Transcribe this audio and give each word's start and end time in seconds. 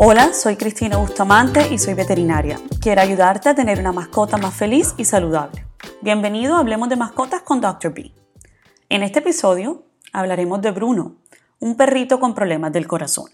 Hola, 0.00 0.32
soy 0.32 0.54
Cristina 0.54 0.96
Bustamante 0.98 1.74
y 1.74 1.78
soy 1.78 1.94
veterinaria. 1.94 2.60
Quiero 2.80 3.00
ayudarte 3.00 3.48
a 3.48 3.54
tener 3.56 3.80
una 3.80 3.90
mascota 3.90 4.36
más 4.36 4.54
feliz 4.54 4.94
y 4.96 5.04
saludable. 5.04 5.66
Bienvenido 6.02 6.54
a 6.54 6.60
Hablemos 6.60 6.88
de 6.88 6.94
Mascotas 6.94 7.42
con 7.42 7.60
Dr. 7.60 7.92
B. 7.92 8.12
En 8.90 9.02
este 9.02 9.18
episodio 9.18 9.82
hablaremos 10.12 10.62
de 10.62 10.70
Bruno, 10.70 11.16
un 11.58 11.76
perrito 11.76 12.20
con 12.20 12.32
problemas 12.32 12.70
del 12.70 12.86
corazón. 12.86 13.28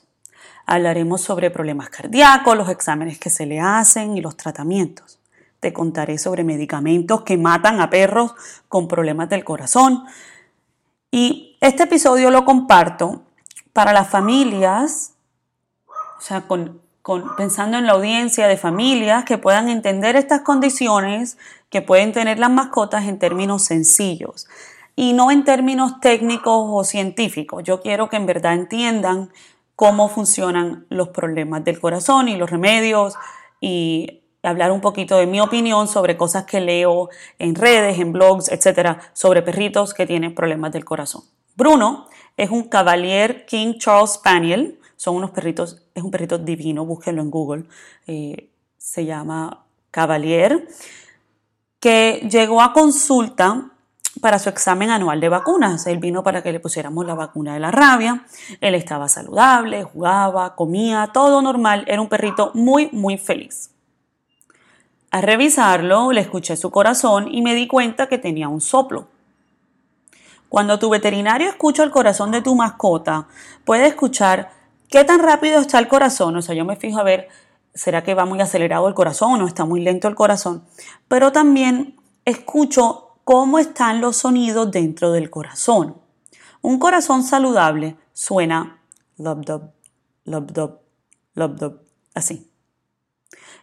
Hablaremos 0.64 1.20
sobre 1.20 1.50
problemas 1.50 1.90
cardíacos, 1.90 2.56
los 2.56 2.70
exámenes 2.70 3.18
que 3.18 3.28
se 3.28 3.44
le 3.44 3.60
hacen 3.60 4.16
y 4.16 4.22
los 4.22 4.34
tratamientos. 4.34 5.18
Te 5.60 5.74
contaré 5.74 6.16
sobre 6.16 6.44
medicamentos 6.44 7.24
que 7.24 7.36
matan 7.36 7.82
a 7.82 7.90
perros 7.90 8.34
con 8.70 8.88
problemas 8.88 9.28
del 9.28 9.44
corazón. 9.44 10.04
Y 11.10 11.58
este 11.60 11.82
episodio 11.82 12.30
lo 12.30 12.46
comparto 12.46 13.20
para 13.74 13.92
las 13.92 14.08
familias 14.08 15.13
o 16.18 16.20
sea, 16.20 16.42
con, 16.46 16.80
pensando 17.36 17.78
en 17.78 17.86
la 17.86 17.92
audiencia 17.92 18.48
de 18.48 18.56
familias 18.56 19.24
que 19.24 19.38
puedan 19.38 19.68
entender 19.68 20.16
estas 20.16 20.40
condiciones 20.40 21.38
que 21.68 21.82
pueden 21.82 22.12
tener 22.12 22.38
las 22.38 22.50
mascotas 22.50 23.06
en 23.06 23.18
términos 23.18 23.64
sencillos 23.64 24.46
y 24.96 25.12
no 25.12 25.30
en 25.30 25.44
términos 25.44 26.00
técnicos 26.00 26.66
o 26.70 26.84
científicos. 26.84 27.62
Yo 27.64 27.80
quiero 27.80 28.08
que 28.08 28.16
en 28.16 28.26
verdad 28.26 28.54
entiendan 28.54 29.30
cómo 29.76 30.08
funcionan 30.08 30.86
los 30.88 31.08
problemas 31.08 31.64
del 31.64 31.80
corazón 31.80 32.28
y 32.28 32.36
los 32.36 32.48
remedios 32.48 33.14
y 33.60 34.22
hablar 34.42 34.70
un 34.72 34.80
poquito 34.80 35.16
de 35.16 35.26
mi 35.26 35.40
opinión 35.40 35.88
sobre 35.88 36.16
cosas 36.16 36.44
que 36.44 36.60
leo 36.60 37.08
en 37.38 37.54
redes, 37.54 37.98
en 37.98 38.12
blogs, 38.12 38.50
etcétera, 38.50 39.00
sobre 39.12 39.42
perritos 39.42 39.94
que 39.94 40.06
tienen 40.06 40.34
problemas 40.34 40.72
del 40.72 40.84
corazón. 40.84 41.22
Bruno 41.56 42.06
es 42.36 42.50
un 42.50 42.64
Cavalier 42.64 43.46
King 43.46 43.74
Charles 43.78 44.14
Spaniel 44.14 44.78
son 44.96 45.16
unos 45.16 45.30
perritos, 45.30 45.82
es 45.94 46.02
un 46.02 46.10
perrito 46.10 46.38
divino, 46.38 46.84
búsquenlo 46.84 47.22
en 47.22 47.30
Google. 47.30 47.64
Eh, 48.06 48.50
se 48.76 49.04
llama 49.04 49.64
Cavalier, 49.90 50.68
que 51.80 52.26
llegó 52.30 52.60
a 52.60 52.72
consulta 52.72 53.70
para 54.20 54.38
su 54.38 54.48
examen 54.48 54.90
anual 54.90 55.20
de 55.20 55.28
vacunas. 55.28 55.86
Él 55.86 55.98
vino 55.98 56.22
para 56.22 56.42
que 56.42 56.52
le 56.52 56.60
pusiéramos 56.60 57.06
la 57.06 57.14
vacuna 57.14 57.54
de 57.54 57.60
la 57.60 57.70
rabia. 57.70 58.24
Él 58.60 58.74
estaba 58.74 59.08
saludable, 59.08 59.82
jugaba, 59.84 60.54
comía, 60.54 61.10
todo 61.12 61.42
normal. 61.42 61.84
Era 61.86 62.00
un 62.00 62.08
perrito 62.08 62.50
muy, 62.54 62.88
muy 62.92 63.18
feliz. 63.18 63.70
Al 65.10 65.22
revisarlo, 65.22 66.10
le 66.12 66.20
escuché 66.20 66.56
su 66.56 66.70
corazón 66.70 67.32
y 67.32 67.42
me 67.42 67.54
di 67.54 67.68
cuenta 67.68 68.08
que 68.08 68.18
tenía 68.18 68.48
un 68.48 68.60
soplo. 68.60 69.08
Cuando 70.48 70.78
tu 70.78 70.88
veterinario 70.90 71.48
escucha 71.48 71.82
el 71.82 71.90
corazón 71.90 72.30
de 72.30 72.42
tu 72.42 72.54
mascota, 72.54 73.26
puede 73.64 73.86
escuchar 73.86 74.50
¿Qué 74.94 75.02
tan 75.02 75.18
rápido 75.18 75.58
está 75.58 75.80
el 75.80 75.88
corazón? 75.88 76.36
O 76.36 76.40
sea, 76.40 76.54
yo 76.54 76.64
me 76.64 76.76
fijo 76.76 77.00
a 77.00 77.02
ver, 77.02 77.26
¿será 77.74 78.04
que 78.04 78.14
va 78.14 78.26
muy 78.26 78.40
acelerado 78.40 78.86
el 78.86 78.94
corazón 78.94 79.42
o 79.42 79.48
está 79.48 79.64
muy 79.64 79.80
lento 79.80 80.06
el 80.06 80.14
corazón? 80.14 80.62
Pero 81.08 81.32
también 81.32 81.96
escucho 82.24 83.16
cómo 83.24 83.58
están 83.58 84.00
los 84.00 84.18
sonidos 84.18 84.70
dentro 84.70 85.10
del 85.10 85.30
corazón. 85.30 85.96
Un 86.62 86.78
corazón 86.78 87.24
saludable 87.24 87.96
suena 88.12 88.82
lob 89.16 89.44
dob, 89.44 89.72
lob 90.26 90.52
dob, 90.52 90.78
lob 91.34 91.56
dob, 91.56 91.80
así. 92.14 92.48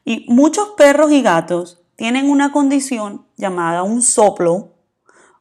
Y 0.04 0.26
muchos 0.28 0.72
perros 0.76 1.14
y 1.14 1.22
gatos 1.22 1.82
tienen 1.96 2.30
una 2.30 2.52
condición 2.52 3.26
llamada 3.38 3.84
un 3.84 4.02
soplo, 4.02 4.74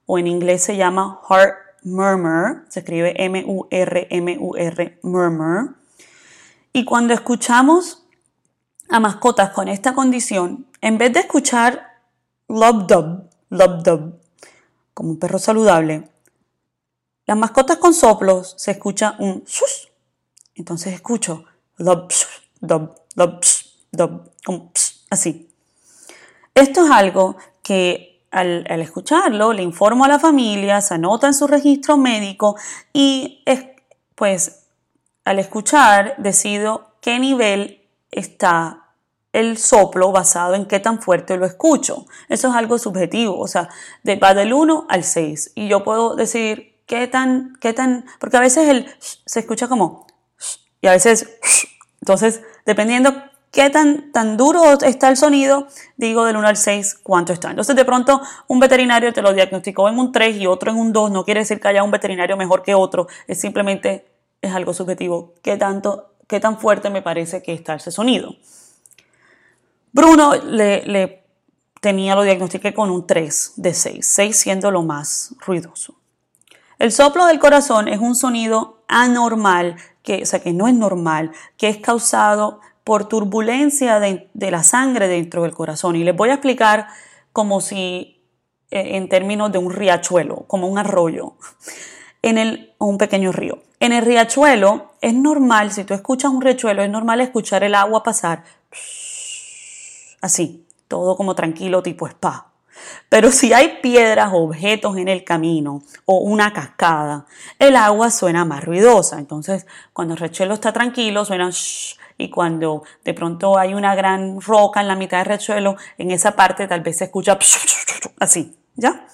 o 0.06 0.20
en 0.20 0.28
inglés 0.28 0.62
se 0.62 0.76
llama 0.76 1.20
heart 1.28 1.56
murmur, 1.82 2.64
se 2.68 2.78
escribe 2.78 3.12
M-U-R-M-U-R, 3.24 5.00
murmur, 5.02 5.79
y 6.72 6.84
cuando 6.84 7.14
escuchamos 7.14 8.04
a 8.88 9.00
mascotas 9.00 9.50
con 9.50 9.68
esta 9.68 9.94
condición, 9.94 10.66
en 10.80 10.98
vez 10.98 11.12
de 11.12 11.20
escuchar 11.20 12.00
love 12.48 12.86
dub, 12.86 13.30
love 13.50 13.82
dub, 13.82 14.20
como 14.94 15.10
un 15.10 15.18
perro 15.18 15.38
saludable, 15.38 16.08
las 17.26 17.36
mascotas 17.36 17.76
con 17.78 17.94
soplos 17.94 18.54
se 18.56 18.72
escucha 18.72 19.16
un 19.18 19.44
sus. 19.46 19.88
Entonces 20.54 20.94
escucho 20.94 21.44
love 21.76 22.12
dub, 22.60 22.96
love 23.14 23.40
dub, 23.92 24.30
como 24.44 24.72
así. 25.10 25.48
Esto 26.54 26.84
es 26.84 26.90
algo 26.90 27.36
que 27.62 28.24
al, 28.30 28.64
al, 28.68 28.80
escucharlo 28.80 29.52
le 29.52 29.62
informo 29.62 30.04
a 30.04 30.08
la 30.08 30.18
familia, 30.18 30.80
se 30.80 30.94
anota 30.94 31.26
en 31.26 31.34
su 31.34 31.46
registro 31.46 31.96
médico 31.96 32.56
y 32.92 33.42
es, 33.46 33.64
pues 34.14 34.59
al 35.30 35.38
escuchar 35.38 36.16
decido 36.18 36.90
qué 37.00 37.20
nivel 37.20 37.86
está 38.10 38.88
el 39.32 39.58
soplo 39.58 40.10
basado 40.10 40.56
en 40.56 40.66
qué 40.66 40.80
tan 40.80 41.00
fuerte 41.00 41.36
lo 41.36 41.46
escucho. 41.46 42.06
Eso 42.28 42.48
es 42.48 42.54
algo 42.56 42.80
subjetivo, 42.80 43.38
o 43.38 43.46
sea, 43.46 43.68
va 44.20 44.34
del 44.34 44.52
1 44.52 44.86
al 44.88 45.04
6 45.04 45.52
y 45.54 45.68
yo 45.68 45.84
puedo 45.84 46.16
decir 46.16 46.80
qué 46.86 47.06
tan, 47.06 47.56
qué 47.60 47.72
tan, 47.72 48.06
porque 48.18 48.38
a 48.38 48.40
veces 48.40 48.68
el 48.68 48.92
se 49.24 49.38
escucha 49.38 49.68
como 49.68 50.08
y 50.80 50.88
a 50.88 50.90
veces, 50.90 51.38
entonces, 52.00 52.42
dependiendo 52.66 53.14
qué 53.52 53.70
tan, 53.70 54.10
tan 54.10 54.36
duro 54.36 54.80
está 54.80 55.10
el 55.10 55.16
sonido, 55.16 55.68
digo 55.96 56.24
del 56.24 56.38
1 56.38 56.48
al 56.48 56.56
6 56.56 56.98
cuánto 57.04 57.32
está. 57.32 57.50
Entonces, 57.50 57.76
de 57.76 57.84
pronto, 57.84 58.20
un 58.48 58.58
veterinario 58.58 59.12
te 59.12 59.22
lo 59.22 59.32
diagnosticó 59.32 59.88
en 59.88 59.96
un 59.96 60.10
3 60.10 60.38
y 60.38 60.48
otro 60.48 60.72
en 60.72 60.76
un 60.76 60.92
2, 60.92 61.12
no 61.12 61.24
quiere 61.24 61.38
decir 61.38 61.60
que 61.60 61.68
haya 61.68 61.84
un 61.84 61.92
veterinario 61.92 62.36
mejor 62.36 62.64
que 62.64 62.74
otro, 62.74 63.06
es 63.28 63.40
simplemente 63.40 64.09
es 64.42 64.52
algo 64.52 64.74
subjetivo. 64.74 65.34
¿Qué, 65.42 65.56
tanto, 65.56 66.14
qué 66.26 66.40
tan 66.40 66.58
fuerte 66.58 66.90
me 66.90 67.02
parece 67.02 67.42
que 67.42 67.52
está 67.52 67.74
ese 67.74 67.90
sonido? 67.90 68.34
Bruno 69.92 70.34
le, 70.36 71.24
tenía, 71.80 72.14
lo 72.14 72.22
diagnostiqué 72.22 72.72
con 72.72 72.90
un 72.90 73.06
3 73.06 73.54
de 73.56 73.74
6, 73.74 74.06
6 74.06 74.36
siendo 74.36 74.70
lo 74.70 74.82
más 74.82 75.34
ruidoso. 75.44 75.94
El 76.78 76.92
soplo 76.92 77.26
del 77.26 77.38
corazón 77.38 77.88
es 77.88 77.98
un 77.98 78.14
sonido 78.14 78.82
anormal, 78.88 79.76
que, 80.02 80.22
o 80.22 80.26
sea, 80.26 80.40
que 80.40 80.52
no 80.52 80.68
es 80.68 80.74
normal, 80.74 81.32
que 81.58 81.68
es 81.68 81.78
causado 81.78 82.60
por 82.84 83.06
turbulencia 83.06 84.00
de, 84.00 84.30
de 84.32 84.50
la 84.50 84.62
sangre 84.62 85.06
dentro 85.08 85.42
del 85.42 85.52
corazón. 85.52 85.96
Y 85.96 86.04
les 86.04 86.16
voy 86.16 86.30
a 86.30 86.34
explicar 86.34 86.86
como 87.32 87.60
si, 87.60 88.22
eh, 88.70 88.96
en 88.96 89.08
términos 89.08 89.52
de 89.52 89.58
un 89.58 89.72
riachuelo, 89.72 90.44
como 90.46 90.68
un 90.68 90.78
arroyo, 90.78 91.34
en 92.22 92.38
el, 92.38 92.74
un 92.78 92.98
pequeño 92.98 93.32
río. 93.32 93.62
En 93.80 93.92
el 93.92 94.04
riachuelo 94.04 94.92
es 95.00 95.14
normal, 95.14 95.72
si 95.72 95.84
tú 95.84 95.94
escuchas 95.94 96.30
un 96.30 96.42
riachuelo, 96.42 96.82
es 96.82 96.90
normal 96.90 97.20
escuchar 97.20 97.64
el 97.64 97.74
agua 97.74 98.02
pasar 98.02 98.44
así, 100.20 100.66
todo 100.88 101.16
como 101.16 101.34
tranquilo, 101.34 101.82
tipo 101.82 102.06
spa. 102.06 102.46
Pero 103.08 103.30
si 103.30 103.52
hay 103.52 103.80
piedras 103.82 104.32
o 104.32 104.44
objetos 104.44 104.96
en 104.96 105.08
el 105.08 105.24
camino 105.24 105.82
o 106.04 106.18
una 106.18 106.52
cascada, 106.52 107.26
el 107.58 107.76
agua 107.76 108.10
suena 108.10 108.44
más 108.44 108.64
ruidosa. 108.64 109.18
Entonces, 109.18 109.66
cuando 109.92 110.14
el 110.14 110.20
riachuelo 110.20 110.54
está 110.54 110.72
tranquilo, 110.72 111.24
suena 111.24 111.50
shh, 111.50 111.96
y 112.16 112.30
cuando 112.30 112.82
de 113.04 113.14
pronto 113.14 113.58
hay 113.58 113.74
una 113.74 113.94
gran 113.94 114.40
roca 114.40 114.80
en 114.80 114.88
la 114.88 114.94
mitad 114.94 115.18
del 115.18 115.26
riachuelo, 115.26 115.76
en 115.98 116.10
esa 116.10 116.36
parte 116.36 116.68
tal 116.68 116.82
vez 116.82 116.98
se 116.98 117.04
escucha 117.04 117.38
así, 118.18 118.56
¿ya? 118.76 119.06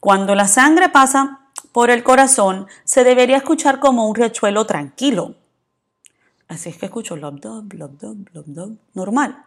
Cuando 0.00 0.34
la 0.36 0.46
sangre 0.46 0.88
pasa 0.88 1.47
por 1.78 1.90
el 1.90 2.02
corazón, 2.02 2.66
se 2.82 3.04
debería 3.04 3.36
escuchar 3.36 3.78
como 3.78 4.08
un 4.08 4.16
riachuelo 4.16 4.66
tranquilo. 4.66 5.36
Así 6.48 6.70
es 6.70 6.76
que 6.76 6.86
escucho 6.86 7.16
normal. 8.94 9.44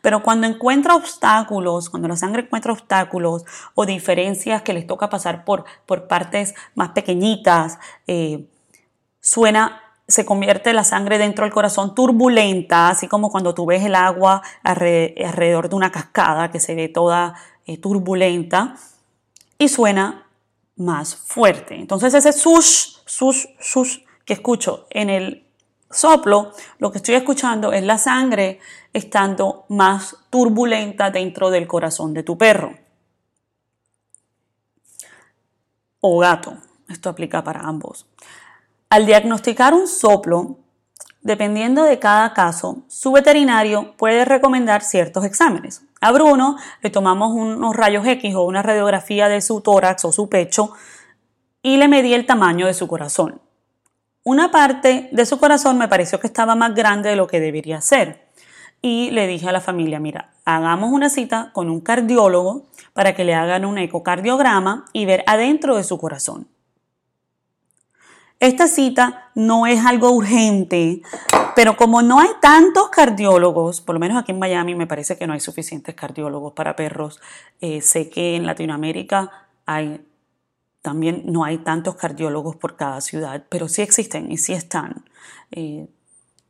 Pero 0.00 0.22
cuando 0.22 0.46
encuentra 0.46 0.94
obstáculos, 0.94 1.90
cuando 1.90 2.06
la 2.06 2.14
sangre 2.14 2.42
encuentra 2.42 2.72
obstáculos 2.72 3.44
o 3.74 3.84
diferencias 3.84 4.62
que 4.62 4.74
les 4.74 4.86
toca 4.86 5.10
pasar 5.10 5.44
por, 5.44 5.64
por 5.84 6.06
partes 6.06 6.54
más 6.76 6.90
pequeñitas, 6.90 7.80
eh, 8.06 8.46
suena, 9.20 9.80
se 10.06 10.24
convierte 10.24 10.72
la 10.74 10.84
sangre 10.84 11.18
dentro 11.18 11.44
del 11.44 11.52
corazón 11.52 11.96
turbulenta, 11.96 12.90
así 12.90 13.08
como 13.08 13.28
cuando 13.28 13.54
tú 13.54 13.66
ves 13.66 13.84
el 13.84 13.96
agua 13.96 14.40
alrededor 14.62 15.68
de 15.68 15.74
una 15.74 15.90
cascada 15.90 16.52
que 16.52 16.60
se 16.60 16.76
ve 16.76 16.88
toda 16.88 17.34
eh, 17.66 17.76
turbulenta 17.76 18.76
y 19.58 19.68
suena 19.68 20.21
más 20.84 21.14
fuerte. 21.14 21.74
Entonces 21.74 22.14
ese 22.14 22.32
sus, 22.32 23.02
sus, 23.06 23.48
sus 23.60 24.04
que 24.24 24.34
escucho 24.34 24.86
en 24.90 25.10
el 25.10 25.46
soplo, 25.90 26.52
lo 26.78 26.90
que 26.90 26.98
estoy 26.98 27.14
escuchando 27.14 27.72
es 27.72 27.82
la 27.82 27.98
sangre 27.98 28.60
estando 28.92 29.66
más 29.68 30.16
turbulenta 30.30 31.10
dentro 31.10 31.50
del 31.50 31.66
corazón 31.66 32.14
de 32.14 32.22
tu 32.22 32.36
perro 32.36 32.74
o 36.00 36.18
gato. 36.18 36.58
Esto 36.88 37.08
aplica 37.08 37.42
para 37.42 37.60
ambos. 37.60 38.06
Al 38.90 39.06
diagnosticar 39.06 39.72
un 39.72 39.88
soplo, 39.88 40.58
dependiendo 41.22 41.84
de 41.84 41.98
cada 41.98 42.34
caso, 42.34 42.82
su 42.88 43.12
veterinario 43.12 43.94
puede 43.96 44.24
recomendar 44.24 44.82
ciertos 44.82 45.24
exámenes. 45.24 45.82
A 46.00 46.12
Bruno 46.12 46.56
le 46.82 46.90
tomamos 46.90 47.32
unos 47.32 47.74
rayos 47.74 48.06
X 48.06 48.34
o 48.34 48.42
una 48.42 48.62
radiografía 48.62 49.28
de 49.28 49.40
su 49.40 49.60
tórax 49.60 50.04
o 50.04 50.12
su 50.12 50.28
pecho 50.28 50.72
y 51.62 51.76
le 51.76 51.88
medí 51.88 52.12
el 52.12 52.26
tamaño 52.26 52.66
de 52.66 52.74
su 52.74 52.88
corazón. 52.88 53.40
una 54.24 54.52
parte 54.52 55.08
de 55.10 55.26
su 55.26 55.40
corazón 55.40 55.78
me 55.78 55.88
pareció 55.88 56.20
que 56.20 56.28
estaba 56.28 56.54
más 56.54 56.76
grande 56.76 57.08
de 57.08 57.16
lo 57.16 57.26
que 57.26 57.40
debería 57.40 57.80
ser. 57.80 58.28
Y 58.80 59.10
le 59.10 59.26
dije 59.26 59.48
a 59.48 59.52
la 59.52 59.60
familia, 59.60 59.98
mira, 59.98 60.32
hagamos 60.44 60.92
una 60.92 61.08
cita 61.08 61.50
con 61.52 61.70
un 61.70 61.80
cardiólogo 61.80 62.66
para 62.92 63.14
que 63.14 63.24
le 63.24 63.34
hagan 63.34 63.64
un 63.64 63.78
ecocardiograma 63.78 64.84
y 64.92 65.06
ver 65.06 65.24
adentro 65.26 65.76
de 65.76 65.84
su 65.84 65.98
corazón. 65.98 66.48
Esta 68.38 68.66
cita 68.66 69.21
no 69.34 69.66
es 69.66 69.84
algo 69.84 70.10
urgente, 70.10 71.02
pero 71.54 71.76
como 71.76 72.02
no 72.02 72.20
hay 72.20 72.30
tantos 72.40 72.88
cardiólogos, 72.90 73.80
por 73.80 73.94
lo 73.94 74.00
menos 74.00 74.16
aquí 74.16 74.32
en 74.32 74.38
Miami 74.38 74.74
me 74.74 74.86
parece 74.86 75.16
que 75.16 75.26
no 75.26 75.32
hay 75.32 75.40
suficientes 75.40 75.94
cardiólogos 75.94 76.52
para 76.52 76.76
perros. 76.76 77.20
Eh, 77.60 77.80
sé 77.80 78.08
que 78.08 78.36
en 78.36 78.46
Latinoamérica 78.46 79.30
hay 79.66 80.04
también 80.82 81.22
no 81.26 81.44
hay 81.44 81.58
tantos 81.58 81.94
cardiólogos 81.94 82.56
por 82.56 82.76
cada 82.76 83.00
ciudad, 83.00 83.44
pero 83.48 83.68
sí 83.68 83.82
existen 83.82 84.30
y 84.32 84.36
sí 84.36 84.52
están. 84.52 85.04
Eh, 85.52 85.86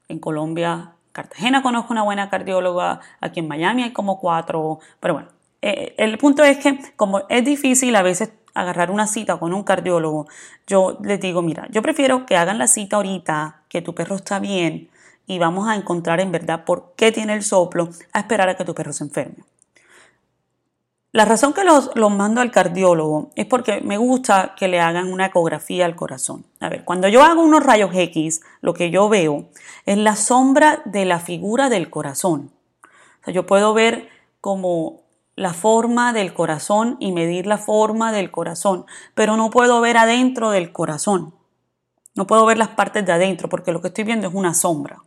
en 0.09 0.19
Colombia, 0.19 0.93
Cartagena 1.13 1.63
conozco 1.63 1.93
una 1.93 2.03
buena 2.03 2.31
cardióloga, 2.31 3.01
aquí 3.21 3.41
en 3.41 3.49
Miami 3.49 3.83
hay 3.83 3.93
como 3.93 4.19
cuatro, 4.19 4.81
pero 5.01 5.15
bueno, 5.15 5.29
eh, 5.61 5.95
el 5.99 6.17
punto 6.17 6.43
es 6.43 6.59
que 6.59 6.79
como 6.97 7.21
es 7.29 7.45
difícil 7.45 7.95
a 7.95 8.03
veces 8.03 8.33
agarrar 8.55 8.91
una 8.91 9.07
cita 9.07 9.39
con 9.39 9.55
un 9.55 9.63
cardiólogo, 9.63 10.27
yo 10.67 10.99
les 11.03 11.21
digo, 11.21 11.43
mira, 11.43 11.67
yo 11.71 11.83
prefiero 11.83 12.27
que 12.27 12.37
hagan 12.37 12.59
la 12.59 12.67
cita 12.67 12.97
ahorita, 12.97 13.63
que 13.69 13.83
tu 13.83 13.95
perro 13.95 14.17
está 14.17 14.39
bien 14.39 14.91
y 15.27 15.39
vamos 15.39 15.69
a 15.69 15.77
encontrar 15.77 16.21
en 16.21 16.33
verdad 16.33 16.65
por 16.65 16.93
qué 16.97 17.13
tiene 17.13 17.35
el 17.35 17.43
soplo, 17.43 17.89
a 18.13 18.21
esperar 18.21 18.49
a 18.49 18.57
que 18.57 18.65
tu 18.65 18.75
perro 18.75 18.93
se 18.93 19.05
enferme. 19.05 19.45
La 21.15 21.27
razón 21.27 21.53
que 21.53 21.63
los, 21.63 21.91
los, 21.95 22.11
mando 22.11 22.41
al 22.41 22.51
cardiólogo 22.51 23.33
es 23.37 23.45
porque 23.45 23.83
me 23.83 23.99
gusta 23.99 24.55
que 24.57 24.67
le 24.67 24.81
hagan 24.81 25.13
una 25.13 25.27
ecografía 25.27 25.85
al 25.85 25.95
corazón. 25.95 26.47
A 26.59 26.71
ver, 26.71 26.85
cuando 26.85 27.07
yo 27.07 27.23
hago 27.23 27.43
unos 27.43 27.63
rayos 27.63 27.91
X, 27.93 28.41
lo 28.63 28.73
que 28.73 28.91
yo 28.91 29.11
veo 29.11 29.51
es 29.85 29.99
la 29.99 30.17
sombra 30.17 30.81
de 30.87 31.05
la 31.05 31.21
figura 31.21 31.69
del 31.69 31.91
corazón. 31.91 32.51
O 33.21 33.25
sea, 33.25 33.35
yo 33.35 33.45
puedo 33.45 33.75
ver 33.75 34.09
como 34.41 35.02
la 35.37 35.55
forma 35.55 36.13
del 36.13 36.35
corazón 36.35 36.97
y 37.01 37.13
medir 37.13 37.47
la 37.47 37.59
forma 37.59 38.13
del 38.13 38.31
corazón, 38.31 38.85
pero 39.15 39.37
no 39.37 39.51
puedo 39.51 39.81
ver 39.81 39.97
adentro 39.97 40.51
del 40.51 40.73
corazón. 40.73 41.35
No 42.15 42.27
puedo 42.27 42.45
ver 42.45 42.59
las 42.59 42.69
partes 42.69 43.07
de 43.07 43.13
adentro 43.13 43.49
porque 43.49 43.73
lo 43.73 43.81
que 43.81 43.89
estoy 43.89 44.05
viendo 44.05 44.29
es 44.29 44.35
una 44.35 44.53
sombra. 44.53 45.03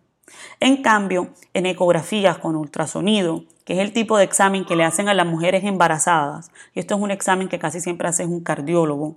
En 0.59 0.81
cambio, 0.81 1.29
en 1.53 1.65
ecografías 1.67 2.39
con 2.39 2.55
ultrasonido, 2.55 3.43
que 3.63 3.73
es 3.73 3.79
el 3.79 3.93
tipo 3.93 4.17
de 4.17 4.23
examen 4.23 4.65
que 4.65 4.75
le 4.75 4.83
hacen 4.83 5.09
a 5.09 5.13
las 5.13 5.27
mujeres 5.27 5.63
embarazadas, 5.63 6.51
y 6.73 6.79
esto 6.79 6.95
es 6.95 7.01
un 7.01 7.11
examen 7.11 7.47
que 7.47 7.59
casi 7.59 7.79
siempre 7.79 8.07
hace 8.07 8.25
un 8.25 8.41
cardiólogo, 8.41 9.15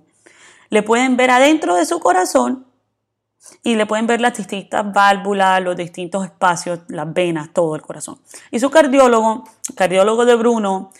le 0.69 0.83
pueden 0.83 1.17
ver 1.17 1.31
adentro 1.31 1.75
de 1.75 1.85
su 1.85 1.99
corazón 1.99 2.65
y 3.63 3.75
le 3.75 3.85
pueden 3.85 4.07
ver 4.07 4.21
las 4.21 4.37
distintas 4.37 4.91
válvulas, 4.93 5.61
los 5.61 5.75
distintos 5.75 6.25
espacios, 6.25 6.79
las 6.87 7.11
venas, 7.13 7.49
todo 7.53 7.75
el 7.75 7.81
corazón. 7.81 8.19
Y 8.51 8.59
su 8.59 8.69
cardiólogo, 8.69 9.43
cardiólogo 9.75 10.25
de 10.25 10.35
Bruno, 10.35 10.91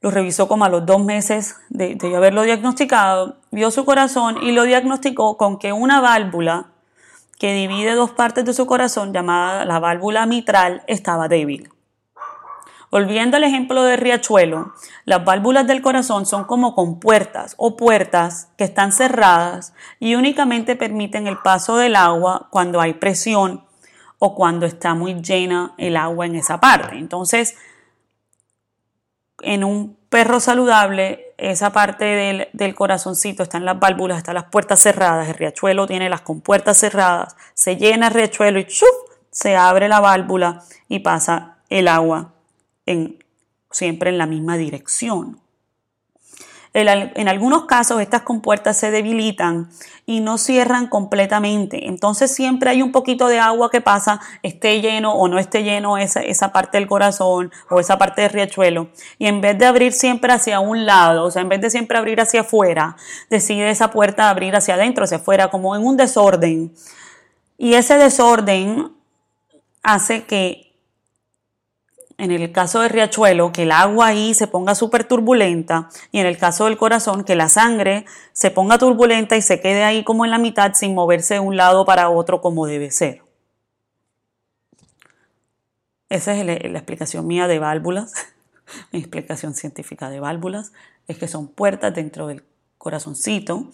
lo 0.00 0.10
revisó 0.10 0.48
como 0.48 0.64
a 0.64 0.68
los 0.68 0.86
dos 0.86 1.04
meses 1.04 1.56
de, 1.68 1.94
de 1.94 2.16
haberlo 2.16 2.42
diagnosticado, 2.42 3.36
vio 3.50 3.70
su 3.70 3.84
corazón 3.84 4.42
y 4.42 4.52
lo 4.52 4.64
diagnosticó 4.64 5.36
con 5.36 5.58
que 5.58 5.72
una 5.72 6.00
válvula 6.00 6.68
que 7.38 7.54
divide 7.54 7.94
dos 7.94 8.10
partes 8.10 8.44
de 8.44 8.52
su 8.52 8.66
corazón, 8.66 9.12
llamada 9.12 9.64
la 9.64 9.78
válvula 9.78 10.26
mitral, 10.26 10.82
estaba 10.86 11.28
débil. 11.28 11.70
Volviendo 12.90 13.36
al 13.36 13.44
ejemplo 13.44 13.84
de 13.84 13.96
Riachuelo, 13.96 14.74
las 15.04 15.24
válvulas 15.24 15.64
del 15.64 15.80
corazón 15.80 16.26
son 16.26 16.44
como 16.44 16.74
compuertas 16.74 17.54
o 17.56 17.76
puertas 17.76 18.48
que 18.58 18.64
están 18.64 18.90
cerradas 18.90 19.74
y 20.00 20.16
únicamente 20.16 20.74
permiten 20.74 21.28
el 21.28 21.38
paso 21.38 21.76
del 21.76 21.94
agua 21.94 22.48
cuando 22.50 22.80
hay 22.80 22.94
presión 22.94 23.64
o 24.18 24.34
cuando 24.34 24.66
está 24.66 24.94
muy 24.94 25.14
llena 25.22 25.72
el 25.78 25.96
agua 25.96 26.26
en 26.26 26.34
esa 26.34 26.58
parte. 26.58 26.96
Entonces, 26.96 27.56
en 29.40 29.62
un 29.62 29.96
perro 30.08 30.40
saludable, 30.40 31.32
esa 31.38 31.70
parte 31.72 32.04
del, 32.04 32.48
del, 32.52 32.74
corazoncito 32.74 33.44
están 33.44 33.64
las 33.64 33.78
válvulas, 33.78 34.18
están 34.18 34.34
las 34.34 34.46
puertas 34.46 34.80
cerradas. 34.80 35.28
El 35.28 35.34
riachuelo 35.34 35.86
tiene 35.86 36.08
las 36.10 36.22
compuertas 36.22 36.78
cerradas, 36.78 37.36
se 37.54 37.76
llena 37.76 38.08
el 38.08 38.14
riachuelo 38.14 38.58
y 38.58 38.66
¡chuf! 38.66 38.88
se 39.30 39.54
abre 39.56 39.88
la 39.88 40.00
válvula 40.00 40.64
y 40.88 40.98
pasa 40.98 41.58
el 41.68 41.86
agua 41.86 42.34
siempre 43.70 44.10
en 44.10 44.18
la 44.18 44.26
misma 44.26 44.56
dirección. 44.56 45.40
En, 46.72 47.26
algunos 47.26 47.64
casos 47.64 48.00
estas 48.00 48.22
compuertas 48.22 48.76
se 48.76 48.92
debilitan 48.92 49.68
y 50.06 50.20
no 50.20 50.38
cierran 50.38 50.86
completamente. 50.86 51.88
Entonces 51.88 52.32
siempre 52.32 52.70
hay 52.70 52.80
un 52.80 52.92
poquito 52.92 53.26
de 53.26 53.40
agua 53.40 53.72
que 53.72 53.80
pasa, 53.80 54.20
esté 54.44 54.80
lleno 54.80 55.12
o 55.12 55.26
no 55.26 55.40
esté 55.40 55.64
lleno 55.64 55.98
esa, 55.98 56.20
esa 56.20 56.52
parte 56.52 56.78
del 56.78 56.86
corazón 56.86 57.50
o 57.70 57.80
esa 57.80 57.98
parte 57.98 58.22
del 58.22 58.30
riachuelo. 58.30 58.88
Y 59.18 59.26
en 59.26 59.40
vez 59.40 59.58
de 59.58 59.66
abrir 59.66 59.92
siempre 59.92 60.32
hacia 60.32 60.60
un 60.60 60.86
lado, 60.86 61.24
o 61.24 61.30
sea, 61.32 61.42
en 61.42 61.48
vez 61.48 61.60
de 61.60 61.70
siempre 61.70 61.98
abrir 61.98 62.20
hacia 62.20 62.42
afuera, 62.42 62.96
decide 63.28 63.68
esa 63.70 63.90
puerta 63.90 64.30
abrir 64.30 64.54
hacia 64.54 64.74
adentro, 64.74 65.02
hacia 65.02 65.16
afuera, 65.16 65.48
como 65.48 65.74
en 65.74 65.84
un 65.84 65.96
desorden. 65.96 66.72
Y 67.58 67.74
ese 67.74 67.98
desorden 67.98 68.92
hace 69.82 70.22
que 70.22 70.69
en 72.20 72.30
el 72.30 72.52
caso 72.52 72.80
de 72.80 72.88
Riachuelo, 72.88 73.50
que 73.50 73.62
el 73.62 73.72
agua 73.72 74.08
ahí 74.08 74.34
se 74.34 74.46
ponga 74.46 74.74
súper 74.74 75.04
turbulenta 75.04 75.88
y 76.12 76.20
en 76.20 76.26
el 76.26 76.36
caso 76.36 76.66
del 76.66 76.76
corazón, 76.76 77.24
que 77.24 77.34
la 77.34 77.48
sangre 77.48 78.04
se 78.34 78.50
ponga 78.50 78.76
turbulenta 78.76 79.38
y 79.38 79.42
se 79.42 79.60
quede 79.60 79.84
ahí 79.84 80.04
como 80.04 80.26
en 80.26 80.30
la 80.30 80.38
mitad 80.38 80.74
sin 80.74 80.94
moverse 80.94 81.34
de 81.34 81.40
un 81.40 81.56
lado 81.56 81.86
para 81.86 82.10
otro 82.10 82.42
como 82.42 82.66
debe 82.66 82.90
ser. 82.90 83.22
Esa 86.10 86.34
es 86.34 86.44
la, 86.44 86.52
explicación 86.52 87.26
mía 87.26 87.48
de 87.48 87.58
válvulas, 87.58 88.12
mi 88.92 88.98
explicación 88.98 89.54
científica 89.54 90.10
de 90.10 90.20
válvulas, 90.20 90.72
es 91.08 91.16
que 91.16 91.26
son 91.26 91.48
puertas 91.48 91.94
dentro 91.94 92.26
del 92.26 92.44
corazoncito 92.76 93.70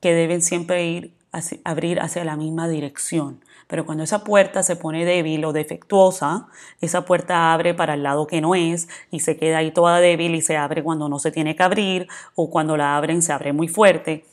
que 0.00 0.12
deben 0.12 0.42
siempre 0.42 0.86
ir 0.86 1.17
abrir 1.64 2.00
hacia 2.00 2.24
la 2.24 2.36
misma 2.36 2.68
dirección. 2.68 3.44
Pero 3.66 3.84
cuando 3.84 4.04
esa 4.04 4.24
puerta 4.24 4.62
se 4.62 4.76
pone 4.76 5.04
débil 5.04 5.44
o 5.44 5.52
defectuosa, 5.52 6.48
esa 6.80 7.04
puerta 7.04 7.52
abre 7.52 7.74
para 7.74 7.94
el 7.94 8.02
lado 8.02 8.26
que 8.26 8.40
no 8.40 8.54
es 8.54 8.88
y 9.10 9.20
se 9.20 9.36
queda 9.36 9.58
ahí 9.58 9.70
toda 9.70 10.00
débil 10.00 10.34
y 10.34 10.40
se 10.40 10.56
abre 10.56 10.82
cuando 10.82 11.08
no 11.08 11.18
se 11.18 11.30
tiene 11.30 11.54
que 11.54 11.62
abrir 11.62 12.08
o 12.34 12.48
cuando 12.50 12.76
la 12.76 12.96
abren 12.96 13.20
se 13.20 13.32
abre 13.32 13.52
muy 13.52 13.68
fuerte. 13.68 14.24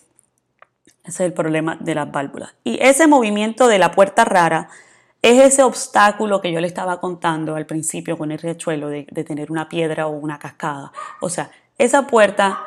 Ese 1.03 1.23
es 1.23 1.27
el 1.27 1.33
problema 1.33 1.77
de 1.81 1.95
las 1.95 2.11
válvulas. 2.11 2.55
Y 2.63 2.81
ese 2.81 3.07
movimiento 3.07 3.67
de 3.67 3.77
la 3.77 3.91
puerta 3.91 4.23
rara 4.23 4.69
es 5.21 5.41
ese 5.41 5.63
obstáculo 5.63 6.39
que 6.39 6.51
yo 6.51 6.61
le 6.61 6.67
estaba 6.67 7.01
contando 7.01 7.55
al 7.55 7.65
principio 7.65 8.17
con 8.17 8.31
el 8.31 8.39
riachuelo 8.39 8.87
de, 8.87 9.05
de 9.11 9.23
tener 9.23 9.51
una 9.51 9.67
piedra 9.67 10.07
o 10.07 10.11
una 10.11 10.39
cascada. 10.39 10.93
O 11.19 11.29
sea, 11.29 11.51
esa 11.77 12.07
puerta 12.07 12.59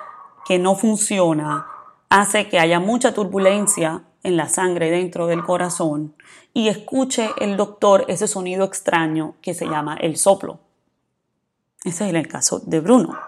que 0.44 0.58
no 0.58 0.74
funciona 0.74 1.66
hace 2.10 2.48
que 2.48 2.58
haya 2.58 2.78
mucha 2.78 3.14
turbulencia 3.14 4.02
en 4.28 4.36
la 4.36 4.48
sangre 4.48 4.90
dentro 4.90 5.26
del 5.26 5.42
corazón 5.42 6.14
y 6.54 6.68
escuche 6.68 7.30
el 7.40 7.56
doctor 7.56 8.04
ese 8.08 8.28
sonido 8.28 8.64
extraño 8.64 9.34
que 9.42 9.54
se 9.54 9.66
llama 9.66 9.96
el 10.00 10.16
soplo. 10.16 10.60
Ese 11.84 12.08
es 12.08 12.14
el 12.14 12.28
caso 12.28 12.60
de 12.64 12.80
Bruno. 12.80 13.18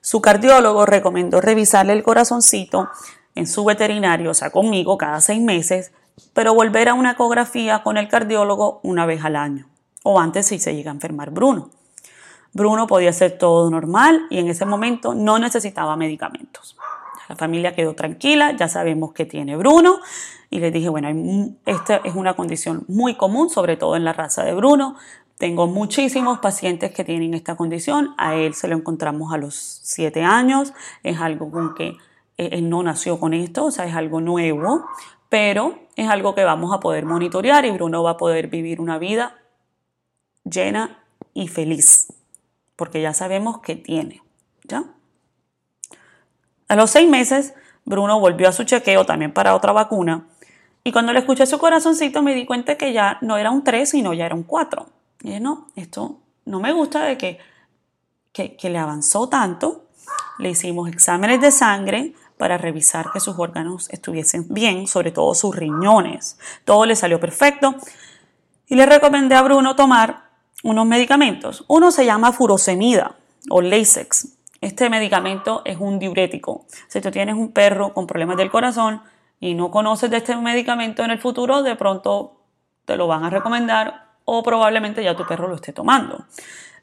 Su 0.00 0.20
cardiólogo 0.20 0.86
recomendó 0.86 1.40
revisarle 1.40 1.92
el 1.92 2.02
corazoncito 2.02 2.88
en 3.34 3.46
su 3.46 3.64
veterinario, 3.64 4.30
o 4.30 4.34
sea, 4.34 4.50
conmigo 4.50 4.98
cada 4.98 5.20
seis 5.20 5.40
meses, 5.40 5.92
pero 6.32 6.54
volver 6.54 6.88
a 6.88 6.94
una 6.94 7.12
ecografía 7.12 7.82
con 7.82 7.96
el 7.96 8.08
cardiólogo 8.08 8.80
una 8.82 9.06
vez 9.06 9.24
al 9.24 9.36
año, 9.36 9.68
o 10.02 10.20
antes 10.20 10.46
si 10.46 10.58
se 10.58 10.74
llega 10.74 10.90
a 10.90 10.94
enfermar 10.94 11.30
Bruno. 11.30 11.70
Bruno 12.52 12.86
podía 12.86 13.10
hacer 13.10 13.38
todo 13.38 13.70
normal 13.70 14.26
y 14.28 14.38
en 14.38 14.48
ese 14.48 14.64
momento 14.66 15.14
no 15.14 15.38
necesitaba 15.38 15.96
medicamentos. 15.96 16.76
La 17.30 17.36
familia 17.36 17.76
quedó 17.76 17.94
tranquila, 17.94 18.56
ya 18.56 18.66
sabemos 18.66 19.12
que 19.12 19.24
tiene 19.24 19.56
Bruno. 19.56 20.00
Y 20.50 20.58
les 20.58 20.72
dije, 20.72 20.88
bueno, 20.88 21.08
esta 21.64 21.98
es 21.98 22.16
una 22.16 22.34
condición 22.34 22.84
muy 22.88 23.14
común, 23.14 23.50
sobre 23.50 23.76
todo 23.76 23.94
en 23.94 24.02
la 24.02 24.12
raza 24.12 24.42
de 24.42 24.52
Bruno. 24.52 24.96
Tengo 25.38 25.68
muchísimos 25.68 26.40
pacientes 26.40 26.90
que 26.90 27.04
tienen 27.04 27.34
esta 27.34 27.54
condición. 27.54 28.16
A 28.18 28.34
él 28.34 28.54
se 28.54 28.66
lo 28.66 28.74
encontramos 28.74 29.32
a 29.32 29.36
los 29.36 29.54
siete 29.54 30.24
años. 30.24 30.72
Es 31.04 31.20
algo 31.20 31.52
con 31.52 31.76
que 31.76 31.90
eh, 32.36 32.48
él 32.50 32.68
no 32.68 32.82
nació 32.82 33.20
con 33.20 33.32
esto, 33.32 33.66
o 33.66 33.70
sea, 33.70 33.84
es 33.84 33.94
algo 33.94 34.20
nuevo, 34.20 34.86
pero 35.28 35.78
es 35.94 36.08
algo 36.08 36.34
que 36.34 36.42
vamos 36.42 36.74
a 36.74 36.80
poder 36.80 37.04
monitorear 37.06 37.64
y 37.64 37.70
Bruno 37.70 38.02
va 38.02 38.10
a 38.10 38.16
poder 38.16 38.48
vivir 38.48 38.80
una 38.80 38.98
vida 38.98 39.38
llena 40.42 41.04
y 41.32 41.46
feliz, 41.46 42.12
porque 42.74 43.00
ya 43.00 43.14
sabemos 43.14 43.60
que 43.60 43.76
tiene, 43.76 44.20
¿ya? 44.64 44.82
A 46.70 46.76
los 46.76 46.92
seis 46.92 47.10
meses, 47.10 47.52
Bruno 47.84 48.20
volvió 48.20 48.48
a 48.48 48.52
su 48.52 48.62
chequeo 48.62 49.04
también 49.04 49.32
para 49.32 49.56
otra 49.56 49.72
vacuna. 49.72 50.28
Y 50.84 50.92
cuando 50.92 51.12
le 51.12 51.18
escuché 51.18 51.44
su 51.44 51.58
corazoncito 51.58 52.22
me 52.22 52.32
di 52.32 52.46
cuenta 52.46 52.76
que 52.76 52.92
ya 52.92 53.18
no 53.22 53.36
era 53.36 53.50
un 53.50 53.64
3, 53.64 53.90
sino 53.90 54.14
ya 54.14 54.26
era 54.26 54.36
un 54.36 54.44
4. 54.44 54.86
Y 55.22 55.26
dije, 55.26 55.40
no, 55.40 55.66
esto 55.74 56.20
no 56.44 56.60
me 56.60 56.72
gusta 56.72 57.02
de 57.02 57.18
que, 57.18 57.38
que, 58.32 58.54
que 58.54 58.70
le 58.70 58.78
avanzó 58.78 59.28
tanto. 59.28 59.86
Le 60.38 60.50
hicimos 60.50 60.88
exámenes 60.88 61.40
de 61.40 61.50
sangre 61.50 62.14
para 62.38 62.56
revisar 62.56 63.10
que 63.12 63.18
sus 63.18 63.36
órganos 63.36 63.90
estuviesen 63.90 64.46
bien, 64.48 64.86
sobre 64.86 65.10
todo 65.10 65.34
sus 65.34 65.56
riñones. 65.56 66.38
Todo 66.64 66.86
le 66.86 66.94
salió 66.94 67.18
perfecto 67.18 67.74
y 68.68 68.76
le 68.76 68.86
recomendé 68.86 69.34
a 69.34 69.42
Bruno 69.42 69.74
tomar 69.74 70.30
unos 70.62 70.86
medicamentos. 70.86 71.64
Uno 71.66 71.90
se 71.90 72.06
llama 72.06 72.30
furosemida 72.30 73.16
o 73.48 73.60
Lasix. 73.60 74.29
Este 74.60 74.90
medicamento 74.90 75.62
es 75.64 75.78
un 75.78 75.98
diurético. 75.98 76.66
Si 76.88 77.00
tú 77.00 77.10
tienes 77.10 77.34
un 77.34 77.52
perro 77.52 77.94
con 77.94 78.06
problemas 78.06 78.36
del 78.36 78.50
corazón 78.50 79.02
y 79.38 79.54
no 79.54 79.70
conoces 79.70 80.10
de 80.10 80.18
este 80.18 80.36
medicamento 80.36 81.02
en 81.02 81.10
el 81.10 81.18
futuro, 81.18 81.62
de 81.62 81.76
pronto 81.76 82.40
te 82.84 82.96
lo 82.96 83.06
van 83.06 83.24
a 83.24 83.30
recomendar 83.30 84.10
o 84.24 84.42
probablemente 84.42 85.02
ya 85.02 85.16
tu 85.16 85.26
perro 85.26 85.48
lo 85.48 85.54
esté 85.54 85.72
tomando. 85.72 86.26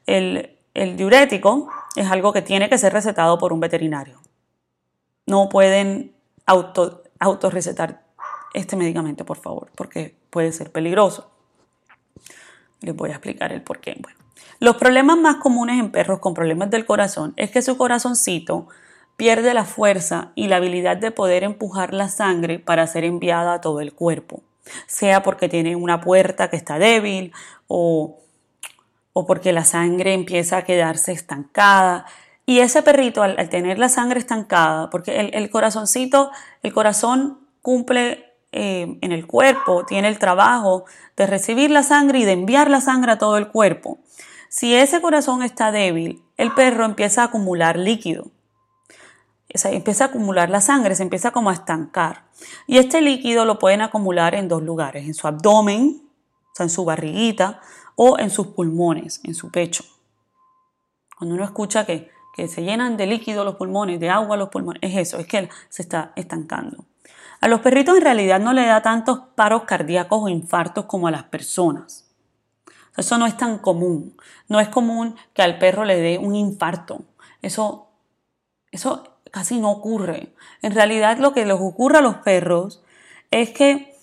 El, 0.06 0.56
diurético 0.74 1.68
es 1.96 2.10
algo 2.10 2.32
que 2.32 2.42
tiene 2.42 2.68
que 2.68 2.78
ser 2.78 2.92
recetado 2.92 3.38
por 3.38 3.52
un 3.52 3.60
veterinario. 3.60 4.20
No 5.26 5.48
pueden 5.48 6.14
auto, 6.46 7.02
autorrecetar 7.18 8.04
este 8.54 8.76
medicamento, 8.76 9.24
por 9.24 9.38
favor, 9.38 9.70
porque 9.74 10.16
puede 10.30 10.52
ser 10.52 10.70
peligroso. 10.70 11.30
Les 12.80 12.94
voy 12.94 13.10
a 13.10 13.14
explicar 13.14 13.52
el 13.52 13.62
por 13.62 13.80
qué. 13.80 13.96
Bueno, 13.98 14.18
los 14.60 14.76
problemas 14.76 15.16
más 15.18 15.36
comunes 15.36 15.78
en 15.78 15.90
perros 15.90 16.18
con 16.18 16.34
problemas 16.34 16.70
del 16.70 16.84
corazón 16.84 17.32
es 17.36 17.50
que 17.50 17.62
su 17.62 17.76
corazoncito 17.76 18.68
pierde 19.16 19.54
la 19.54 19.64
fuerza 19.64 20.32
y 20.34 20.48
la 20.48 20.56
habilidad 20.56 20.96
de 20.96 21.10
poder 21.10 21.44
empujar 21.44 21.92
la 21.92 22.08
sangre 22.08 22.58
para 22.58 22.86
ser 22.86 23.04
enviada 23.04 23.54
a 23.54 23.60
todo 23.60 23.80
el 23.80 23.92
cuerpo, 23.92 24.42
sea 24.86 25.22
porque 25.22 25.48
tiene 25.48 25.76
una 25.76 26.00
puerta 26.00 26.50
que 26.50 26.56
está 26.56 26.78
débil 26.78 27.32
o, 27.66 28.18
o 29.12 29.26
porque 29.26 29.52
la 29.52 29.64
sangre 29.64 30.14
empieza 30.14 30.58
a 30.58 30.64
quedarse 30.64 31.12
estancada. 31.12 32.06
Y 32.46 32.60
ese 32.60 32.82
perrito, 32.82 33.22
al, 33.22 33.48
tener 33.50 33.78
la 33.78 33.88
sangre 33.88 34.20
estancada, 34.20 34.88
porque 34.90 35.30
el, 35.32 35.50
corazoncito, 35.50 36.30
el 36.62 36.72
corazón 36.72 37.40
cumple 37.60 38.32
eh, 38.52 38.96
en 39.00 39.12
el 39.12 39.26
cuerpo, 39.26 39.84
tiene 39.84 40.08
el 40.08 40.18
trabajo 40.18 40.84
de 41.16 41.26
recibir 41.26 41.70
la 41.70 41.82
sangre 41.82 42.20
y 42.20 42.24
de 42.24 42.32
enviar 42.32 42.70
la 42.70 42.80
sangre 42.80 43.12
a 43.12 43.18
todo 43.18 43.36
el 43.36 43.48
cuerpo. 43.48 43.98
Si 44.48 44.74
ese 44.74 45.00
corazón 45.02 45.42
está 45.42 45.70
débil, 45.70 46.24
el 46.36 46.54
perro 46.54 46.84
empieza 46.84 47.22
a 47.22 47.26
acumular 47.26 47.76
líquido. 47.78 48.30
empieza 49.48 50.04
a 50.04 50.06
acumular 50.08 50.48
la 50.48 50.60
sangre, 50.60 50.94
se 50.94 51.02
empieza 51.02 51.32
como 51.32 51.50
a 51.50 51.54
estancar. 51.54 52.24
Y 52.66 52.78
este 52.78 53.00
líquido 53.02 53.44
lo 53.44 53.58
pueden 53.58 53.82
acumular 53.82 54.34
en 54.34 54.48
dos 54.48 54.62
lugares, 54.62 55.06
en 55.06 55.14
su 55.14 55.26
abdomen, 55.26 56.02
o 56.52 56.54
sea, 56.54 56.64
en 56.64 56.70
su 56.70 56.84
barriguita, 56.84 57.60
o 57.94 58.18
en 58.18 58.30
sus 58.30 58.48
pulmones, 58.48 59.20
en 59.24 59.34
su 59.34 59.50
pecho. 59.50 59.84
Cuando 61.18 61.34
uno 61.34 61.44
escucha 61.44 61.84
que, 61.84 62.10
que 62.34 62.48
se 62.48 62.62
llenan 62.62 62.96
de 62.96 63.06
líquido 63.06 63.44
los 63.44 63.56
pulmones, 63.56 64.00
de 64.00 64.08
agua 64.08 64.36
los 64.36 64.48
pulmones, 64.48 64.80
es 64.82 64.96
eso, 64.96 65.18
es 65.18 65.26
que 65.26 65.48
se 65.68 65.82
está 65.82 66.12
estancando. 66.16 66.86
A 67.40 67.48
los 67.48 67.60
perritos 67.60 67.96
en 67.96 68.02
realidad 68.02 68.40
no 68.40 68.52
le 68.52 68.64
da 68.66 68.82
tantos 68.82 69.20
paros 69.34 69.64
cardíacos 69.64 70.22
o 70.22 70.28
infartos 70.28 70.86
como 70.86 71.06
a 71.06 71.10
las 71.10 71.24
personas. 71.24 72.07
Eso 72.98 73.16
no 73.16 73.26
es 73.26 73.36
tan 73.36 73.58
común. 73.58 74.16
No 74.48 74.58
es 74.60 74.68
común 74.68 75.14
que 75.32 75.42
al 75.42 75.58
perro 75.58 75.84
le 75.84 75.96
dé 75.96 76.18
un 76.18 76.34
infarto. 76.34 77.02
Eso, 77.42 77.86
eso 78.72 79.04
casi 79.30 79.60
no 79.60 79.70
ocurre. 79.70 80.34
En 80.62 80.74
realidad 80.74 81.18
lo 81.18 81.32
que 81.32 81.46
les 81.46 81.56
ocurre 81.58 81.98
a 81.98 82.02
los 82.02 82.16
perros 82.16 82.82
es 83.30 83.50
que 83.50 83.94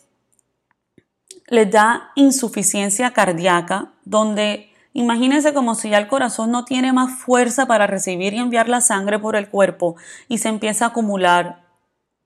les 1.48 1.70
da 1.70 2.12
insuficiencia 2.16 3.12
cardíaca, 3.12 3.92
donde 4.06 4.72
imagínense 4.94 5.54
como 5.54 5.75
si 5.75 5.90
ya 5.90 5.98
el 5.98 6.08
corazón 6.08 6.52
no 6.52 6.64
tiene 6.64 6.94
más 6.94 7.20
fuerza 7.20 7.66
para 7.66 7.88
recibir 7.88 8.34
y 8.34 8.40
enviar 8.40 8.70
la 8.70 8.80
sangre 8.80 9.20
por 9.20 9.36
el 9.36 9.50
cuerpo 9.50 9.98
y 10.30 10.38
se 10.38 10.48
empieza 10.48 10.86
a 10.86 10.88
acumular 10.90 11.66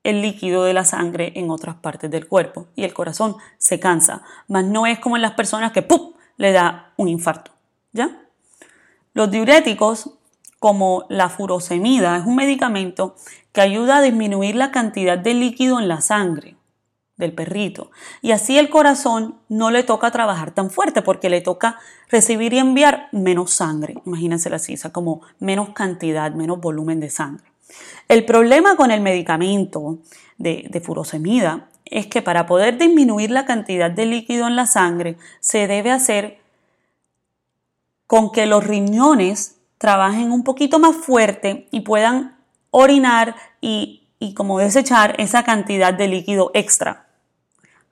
el 0.04 0.22
líquido 0.22 0.64
de 0.64 0.74
la 0.74 0.86
sangre 0.86 1.34
en 1.36 1.50
otras 1.50 1.76
partes 1.78 2.12
del 2.12 2.28
cuerpo 2.28 2.68
y 2.76 2.84
el 2.84 2.94
corazón 2.94 3.38
se 3.58 3.80
cansa. 3.80 4.22
Mas 4.48 4.66
no 4.66 4.86
es 4.86 5.00
como 5.00 5.16
en 5.16 5.24
las 5.24 5.34
personas 5.34 5.72
que 5.72 5.82
¡pum! 5.82 6.14
Le 6.40 6.54
da 6.54 6.94
un 6.98 7.10
infarto. 7.10 7.52
¿Ya? 7.92 8.24
Los 9.14 9.30
diuréticos, 9.30 10.12
como 10.58 11.06
la 11.10 11.30
furosemida, 11.30 12.18
es 12.18 12.26
un 12.26 12.36
medicamento 12.36 13.16
que 13.52 13.62
ayuda 13.62 13.98
a 13.98 14.02
disminuir 14.02 14.56
la 14.56 14.72
cantidad 14.72 15.18
de 15.18 15.34
líquido 15.34 15.80
en 15.80 15.88
la 15.88 16.02
sangre 16.02 16.56
del 17.18 17.34
perrito. 17.34 17.92
Y 18.22 18.32
así 18.32 18.58
el 18.58 18.70
corazón 18.70 19.40
no 19.50 19.72
le 19.72 19.84
toca 19.84 20.12
trabajar 20.12 20.52
tan 20.52 20.72
fuerte 20.72 21.02
porque 21.02 21.30
le 21.30 21.42
toca 21.42 21.78
recibir 22.10 22.54
y 22.54 22.60
enviar 22.60 23.10
menos 23.12 23.52
sangre. 23.52 23.96
Imagínense 24.06 24.54
o 24.54 24.58
sea, 24.58 24.92
como 24.94 25.22
menos 25.40 25.70
cantidad, 25.72 26.32
menos 26.32 26.62
volumen 26.62 27.02
de 27.02 27.10
sangre. 27.10 27.46
El 28.08 28.24
problema 28.24 28.78
con 28.78 28.92
el 28.92 29.02
medicamento 29.02 30.00
de, 30.38 30.68
de 30.70 30.80
furosemida 30.80 31.68
es 31.90 32.08
que 32.08 32.22
para 32.22 32.46
poder 32.46 32.78
disminuir 32.78 33.32
la 33.32 33.46
cantidad 33.46 33.92
de 33.92 34.06
líquido 34.06 34.48
en 34.48 34.56
la 34.56 34.66
sangre 34.66 35.18
se 35.40 35.68
debe 35.68 35.92
hacer 35.92 36.40
con 38.08 38.32
que 38.32 38.46
los 38.46 38.64
riñones 38.64 39.58
trabajen 39.78 40.32
un 40.32 40.44
poquito 40.44 40.80
más 40.80 40.96
fuerte 40.96 41.68
y 41.72 41.82
puedan 41.82 42.38
orinar 42.72 43.36
y, 43.62 44.08
y 44.20 44.34
como 44.34 44.60
desechar 44.60 45.16
esa 45.20 45.44
cantidad 45.44 45.94
de 45.94 46.08
líquido 46.08 46.52
extra. 46.54 47.08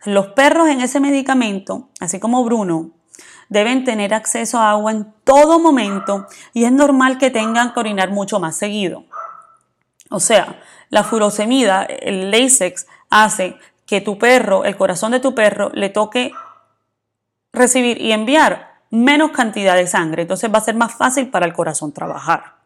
Los 0.05 0.27
perros 0.27 0.69
en 0.69 0.81
ese 0.81 0.99
medicamento, 0.99 1.89
así 1.99 2.19
como 2.19 2.43
Bruno, 2.43 2.91
deben 3.49 3.83
tener 3.83 4.13
acceso 4.13 4.59
a 4.59 4.71
agua 4.71 4.91
en 4.91 5.13
todo 5.23 5.59
momento 5.59 6.27
y 6.53 6.65
es 6.65 6.71
normal 6.71 7.17
que 7.17 7.31
tengan 7.31 7.73
que 7.73 7.79
orinar 7.79 8.11
mucho 8.11 8.39
más 8.39 8.55
seguido. 8.55 9.05
O 10.09 10.19
sea, 10.19 10.59
la 10.89 11.03
furosemida, 11.03 11.83
el 11.83 12.31
Lasix, 12.31 12.87
hace 13.09 13.57
que 13.87 14.01
tu 14.01 14.19
perro, 14.19 14.65
el 14.65 14.77
corazón 14.77 15.13
de 15.13 15.19
tu 15.19 15.33
perro, 15.33 15.71
le 15.73 15.89
toque 15.89 16.33
recibir 17.53 17.99
y 17.99 18.11
enviar 18.11 18.81
menos 18.91 19.31
cantidad 19.31 19.75
de 19.75 19.87
sangre. 19.87 20.23
Entonces 20.23 20.53
va 20.53 20.59
a 20.59 20.61
ser 20.61 20.75
más 20.75 20.93
fácil 20.93 21.29
para 21.29 21.45
el 21.45 21.53
corazón 21.53 21.93
trabajar. 21.93 22.57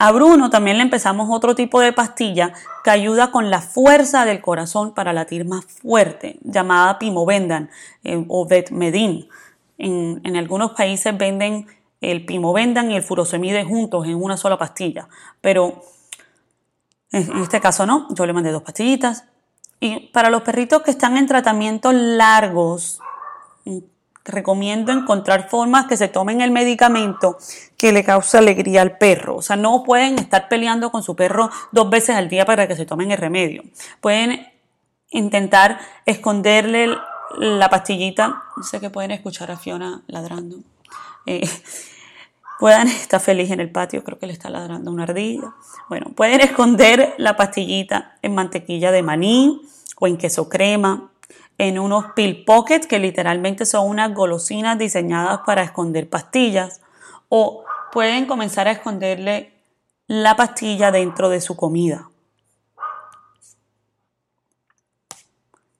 A 0.00 0.12
Bruno 0.12 0.50
también 0.50 0.76
le 0.76 0.84
empezamos 0.84 1.28
otro 1.30 1.54
tipo 1.54 1.80
de 1.80 1.92
pastilla 1.92 2.52
que 2.84 2.90
ayuda 2.90 3.32
con 3.32 3.50
la 3.50 3.60
fuerza 3.60 4.24
del 4.24 4.40
corazón 4.40 4.94
para 4.94 5.12
latir 5.12 5.44
más 5.44 5.64
fuerte, 5.64 6.38
llamada 6.42 6.98
Pimovendan 6.98 7.70
eh, 8.04 8.24
o 8.28 8.46
Vetmedin. 8.46 9.28
En, 9.76 10.20
en, 10.24 10.36
algunos 10.36 10.72
países 10.72 11.16
venden 11.16 11.66
el 12.00 12.24
Pimovendan 12.26 12.92
y 12.92 12.96
el 12.96 13.02
Furosemide 13.02 13.64
juntos 13.64 14.06
en 14.06 14.22
una 14.22 14.36
sola 14.36 14.56
pastilla, 14.56 15.08
pero 15.40 15.82
en 17.12 17.38
este 17.38 17.60
caso 17.60 17.86
no, 17.86 18.06
yo 18.14 18.26
le 18.26 18.32
mandé 18.32 18.50
dos 18.52 18.62
pastillitas. 18.62 19.24
Y 19.80 20.08
para 20.08 20.30
los 20.30 20.42
perritos 20.42 20.82
que 20.82 20.90
están 20.90 21.16
en 21.16 21.26
tratamientos 21.26 21.94
largos, 21.94 23.00
recomiendo 24.24 24.92
encontrar 24.92 25.48
formas 25.48 25.86
que 25.86 25.96
se 25.96 26.08
tomen 26.08 26.40
el 26.40 26.50
medicamento 26.50 27.38
que 27.76 27.92
le 27.92 28.04
cause 28.04 28.38
alegría 28.38 28.82
al 28.82 28.98
perro. 28.98 29.36
O 29.36 29.42
sea, 29.42 29.56
no 29.56 29.82
pueden 29.84 30.18
estar 30.18 30.48
peleando 30.48 30.90
con 30.90 31.02
su 31.02 31.16
perro 31.16 31.50
dos 31.72 31.88
veces 31.90 32.16
al 32.16 32.28
día 32.28 32.44
para 32.44 32.68
que 32.68 32.76
se 32.76 32.86
tomen 32.86 33.10
el 33.10 33.18
remedio. 33.18 33.62
Pueden 34.00 34.46
intentar 35.10 35.80
esconderle 36.04 36.96
la 37.38 37.70
pastillita. 37.70 38.44
Sé 38.62 38.80
que 38.80 38.90
pueden 38.90 39.12
escuchar 39.12 39.50
a 39.50 39.56
Fiona 39.56 40.02
ladrando. 40.06 40.58
Eh, 41.26 41.48
puedan 42.58 42.88
estar 42.88 43.20
feliz 43.20 43.50
en 43.50 43.60
el 43.60 43.70
patio, 43.70 44.04
creo 44.04 44.18
que 44.18 44.26
le 44.26 44.32
está 44.32 44.50
ladrando 44.50 44.90
una 44.90 45.04
ardilla. 45.04 45.54
Bueno, 45.88 46.10
pueden 46.14 46.40
esconder 46.40 47.14
la 47.18 47.36
pastillita 47.36 48.18
en 48.22 48.34
mantequilla 48.34 48.92
de 48.92 49.02
maní 49.02 49.62
o 49.98 50.06
en 50.06 50.16
queso 50.16 50.48
crema, 50.48 51.10
en 51.56 51.78
unos 51.78 52.12
pill 52.14 52.44
pockets 52.44 52.86
que 52.86 52.98
literalmente 52.98 53.66
son 53.66 53.88
unas 53.88 54.14
golosinas 54.14 54.78
diseñadas 54.78 55.40
para 55.44 55.62
esconder 55.62 56.08
pastillas 56.08 56.80
o 57.28 57.64
pueden 57.92 58.26
comenzar 58.26 58.68
a 58.68 58.72
esconderle 58.72 59.52
la 60.06 60.36
pastilla 60.36 60.90
dentro 60.90 61.28
de 61.28 61.40
su 61.40 61.56
comida. 61.56 62.08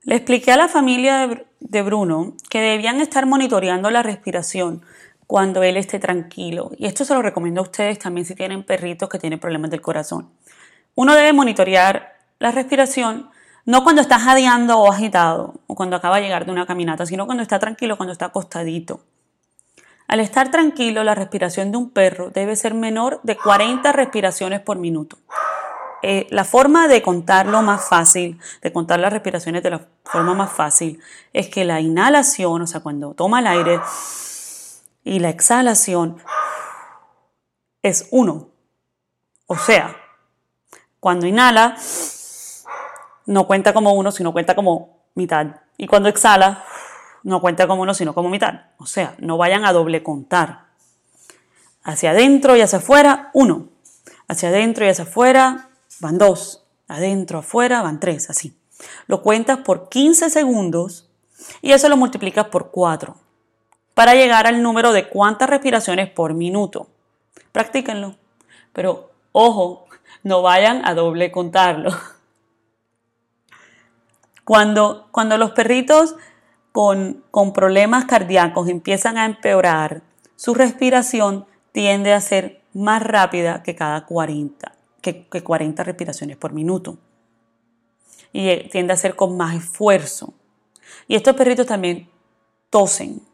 Le 0.03 0.17
expliqué 0.17 0.53
a 0.53 0.57
la 0.57 0.69
familia 0.69 1.45
de 1.61 1.83
Bruno 1.83 2.35
que 2.51 2.61
debían 2.61 3.01
estar 3.01 3.27
monitoreando 3.27 3.91
la 3.91 4.03
respiración 4.03 4.83
cuando 5.29 5.63
él 5.63 5.77
esté 5.77 5.99
tranquilo. 5.99 6.71
Y 6.79 6.87
esto 6.87 7.05
se 7.05 7.15
lo 7.15 7.21
recomiendo 7.21 7.61
a 7.61 7.65
ustedes 7.65 7.99
también 7.99 8.25
si 8.25 8.35
tienen 8.35 8.65
perritos 8.65 9.11
que 9.11 9.19
tienen 9.19 9.39
problemas 9.39 9.71
del 9.71 9.83
corazón. 9.83 10.31
Uno 10.95 11.15
debe 11.15 11.35
monitorear 11.35 12.17
la 12.39 12.51
respiración 12.51 13.31
no 13.67 13.85
cuando 13.85 14.01
está 14.01 14.19
jadeando 14.19 14.79
o 14.79 14.91
agitado 14.91 15.61
o 15.67 15.75
cuando 15.75 15.97
acaba 15.97 16.17
de 16.17 16.23
llegar 16.23 16.47
de 16.47 16.53
una 16.53 16.67
caminata, 16.67 17.05
sino 17.05 17.27
cuando 17.27 17.43
está 17.43 17.59
tranquilo, 17.59 17.99
cuando 17.99 18.15
está 18.15 18.25
acostadito. 18.25 19.03
Al 20.07 20.21
estar 20.21 20.51
tranquilo, 20.51 21.05
la 21.05 21.15
respiración 21.15 21.73
de 21.73 21.77
un 21.77 21.91
perro 21.91 22.31
debe 22.31 22.57
ser 22.57 22.73
menor 22.73 23.21
de 23.23 23.37
40 23.37 23.93
respiraciones 23.93 24.61
por 24.63 24.79
minuto. 24.79 25.19
Eh, 26.01 26.27
la 26.31 26.45
forma 26.45 26.89
de 26.89 27.03
contarlo 27.03 27.61
más 27.61 27.87
fácil, 27.87 28.39
de 28.63 28.73
contar 28.73 28.99
las 28.99 29.13
respiraciones 29.13 29.63
de 29.63 29.71
la 29.71 29.83
forma 30.05 30.33
más 30.33 30.51
fácil, 30.51 31.01
es 31.35 31.49
que 31.51 31.67
la 31.67 31.83
inhalación, 31.83 32.63
o 32.63 32.67
sea, 32.67 32.81
cuando 32.81 33.13
toma 33.13 33.41
el 33.41 33.49
aire, 33.49 33.81
y 35.09 35.21
la 35.21 35.31
exhalación 35.31 36.19
es 37.83 38.09
uno. 38.11 38.51
O 39.47 39.57
sea, 39.57 39.97
Cuando 41.01 41.29
inhala, 41.29 41.77
no 43.27 43.47
cuenta 43.47 43.73
como 43.73 43.93
uno, 43.93 44.11
sino 44.11 44.33
cuenta 44.33 44.57
como 44.57 45.05
mitad. 45.15 45.61
Y 45.77 45.87
cuando 45.87 46.09
exhala, 46.09 46.65
no 47.23 47.41
cuenta 47.41 47.69
como 47.69 47.83
uno, 47.83 47.95
sino 47.95 48.15
como 48.15 48.29
mitad. 48.29 48.63
O 48.79 48.87
sea, 48.87 49.15
no 49.19 49.39
vayan 49.39 49.65
a 49.65 49.73
doble 49.73 50.03
contar. 50.03 50.67
Hacia 51.85 52.11
adentro 52.11 52.57
y 52.57 52.63
hacia 52.63 52.79
afuera, 52.79 53.31
uno. 53.33 53.69
Hacia 54.27 54.49
adentro 54.49 54.85
y 54.85 54.89
hacia 54.89 55.05
afuera, 55.05 55.71
van 56.01 56.19
dos. 56.19 56.67
Adentro, 56.89 57.39
afuera, 57.39 57.81
van 57.81 58.01
tres, 58.01 58.29
así. 58.29 58.61
Lo 59.07 59.23
cuentas 59.23 59.59
por 59.59 59.89
15 59.89 60.31
segundos 60.31 61.09
y 61.63 61.71
eso 61.71 61.89
lo 61.89 61.97
multiplicas 61.97 62.47
por 62.49 62.73
4 62.73 63.28
para 63.99 64.15
llegar 64.15 64.47
al 64.47 64.63
número 64.63 64.93
de 64.93 65.09
cuántas 65.09 65.51
respiraciones 65.51 66.09
por 66.09 66.33
minuto. 66.33 66.87
Practíquenlo. 67.51 68.15
Pero 68.73 69.11
ojo, 69.33 69.87
no 70.23 70.41
vayan 70.41 70.87
a 70.87 70.95
doble 70.95 71.33
contarlo. 71.33 71.91
Cuando, 74.45 75.09
cuando 75.11 75.37
los 75.37 75.51
perritos 75.51 76.15
con, 76.71 77.25
con 77.33 77.53
problemas 77.53 78.05
cardíacos 78.05 78.69
empiezan 78.69 79.19
a 79.19 79.25
empeorar, 79.25 80.03
su 80.37 80.55
respiración 80.55 81.47
tiende 81.73 82.13
a 82.13 82.21
ser 82.21 82.63
más 82.75 83.03
rápida 83.03 83.65
que 83.65 83.75
cada 83.75 84.07
40, 84.07 84.75
que, 85.03 85.27
que 85.27 85.43
40 85.43 85.83
respiraciones 85.83 86.37
por 86.37 86.53
minuto. 86.53 86.99
Y 88.33 88.49
eh, 88.49 88.69
tiende 88.71 88.93
a 88.93 88.97
ser 88.97 89.17
con 89.17 89.37
más 89.37 89.57
esfuerzo. 89.57 90.35
Y 91.09 91.17
estos 91.17 91.35
perritos 91.35 91.67
también 91.67 92.09
tosen. 92.71 93.28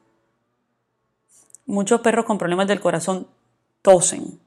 Muchos 1.66 2.00
perros 2.00 2.24
con 2.24 2.38
problemas 2.38 2.66
del 2.66 2.80
corazón 2.80 3.26
tosen. 3.82 4.38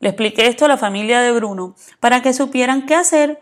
Le 0.00 0.08
expliqué 0.08 0.48
esto 0.48 0.64
a 0.64 0.68
la 0.68 0.76
familia 0.76 1.20
de 1.20 1.32
Bruno 1.32 1.76
para 2.00 2.22
que 2.22 2.32
supieran 2.32 2.86
qué 2.86 2.96
hacer 2.96 3.40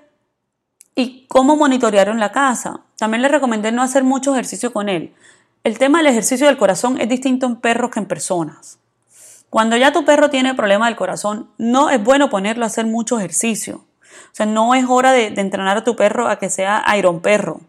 y 0.94 1.26
cómo 1.28 1.56
monitorearon 1.56 2.20
la 2.20 2.32
casa. 2.32 2.80
También 2.98 3.22
le 3.22 3.28
recomendé 3.28 3.72
no 3.72 3.82
hacer 3.82 4.04
mucho 4.04 4.32
ejercicio 4.32 4.72
con 4.72 4.88
él. 4.88 5.14
El 5.64 5.78
tema 5.78 5.98
del 5.98 6.08
ejercicio 6.08 6.46
del 6.46 6.58
corazón 6.58 7.00
es 7.00 7.08
distinto 7.08 7.46
en 7.46 7.56
perros 7.56 7.90
que 7.90 8.00
en 8.00 8.06
personas. 8.06 8.78
Cuando 9.48 9.76
ya 9.76 9.92
tu 9.92 10.04
perro 10.04 10.30
tiene 10.30 10.54
problema 10.54 10.86
del 10.86 10.96
corazón, 10.96 11.50
no 11.58 11.90
es 11.90 12.02
bueno 12.02 12.30
ponerlo 12.30 12.64
a 12.64 12.68
hacer 12.68 12.86
mucho 12.86 13.18
ejercicio. 13.18 13.84
O 14.12 14.34
sea, 14.34 14.46
no 14.46 14.74
es 14.74 14.84
hora 14.88 15.12
de, 15.12 15.30
de 15.30 15.40
entrenar 15.40 15.78
a 15.78 15.84
tu 15.84 15.96
perro 15.96 16.28
a 16.28 16.38
que 16.38 16.50
sea 16.50 16.84
iron 16.96 17.20
perro. 17.20 17.60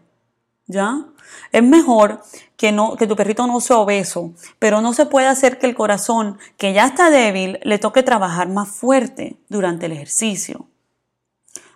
¿Ya? 0.72 1.04
Es 1.52 1.62
mejor 1.62 2.22
que, 2.56 2.72
no, 2.72 2.96
que 2.96 3.06
tu 3.06 3.14
perrito 3.14 3.46
no 3.46 3.60
sea 3.60 3.76
obeso, 3.76 4.32
pero 4.58 4.80
no 4.80 4.94
se 4.94 5.06
puede 5.06 5.26
hacer 5.26 5.58
que 5.58 5.66
el 5.66 5.74
corazón, 5.74 6.38
que 6.56 6.72
ya 6.72 6.86
está 6.86 7.10
débil, 7.10 7.58
le 7.62 7.78
toque 7.78 8.02
trabajar 8.02 8.48
más 8.48 8.70
fuerte 8.70 9.36
durante 9.48 9.86
el 9.86 9.92
ejercicio. 9.92 10.66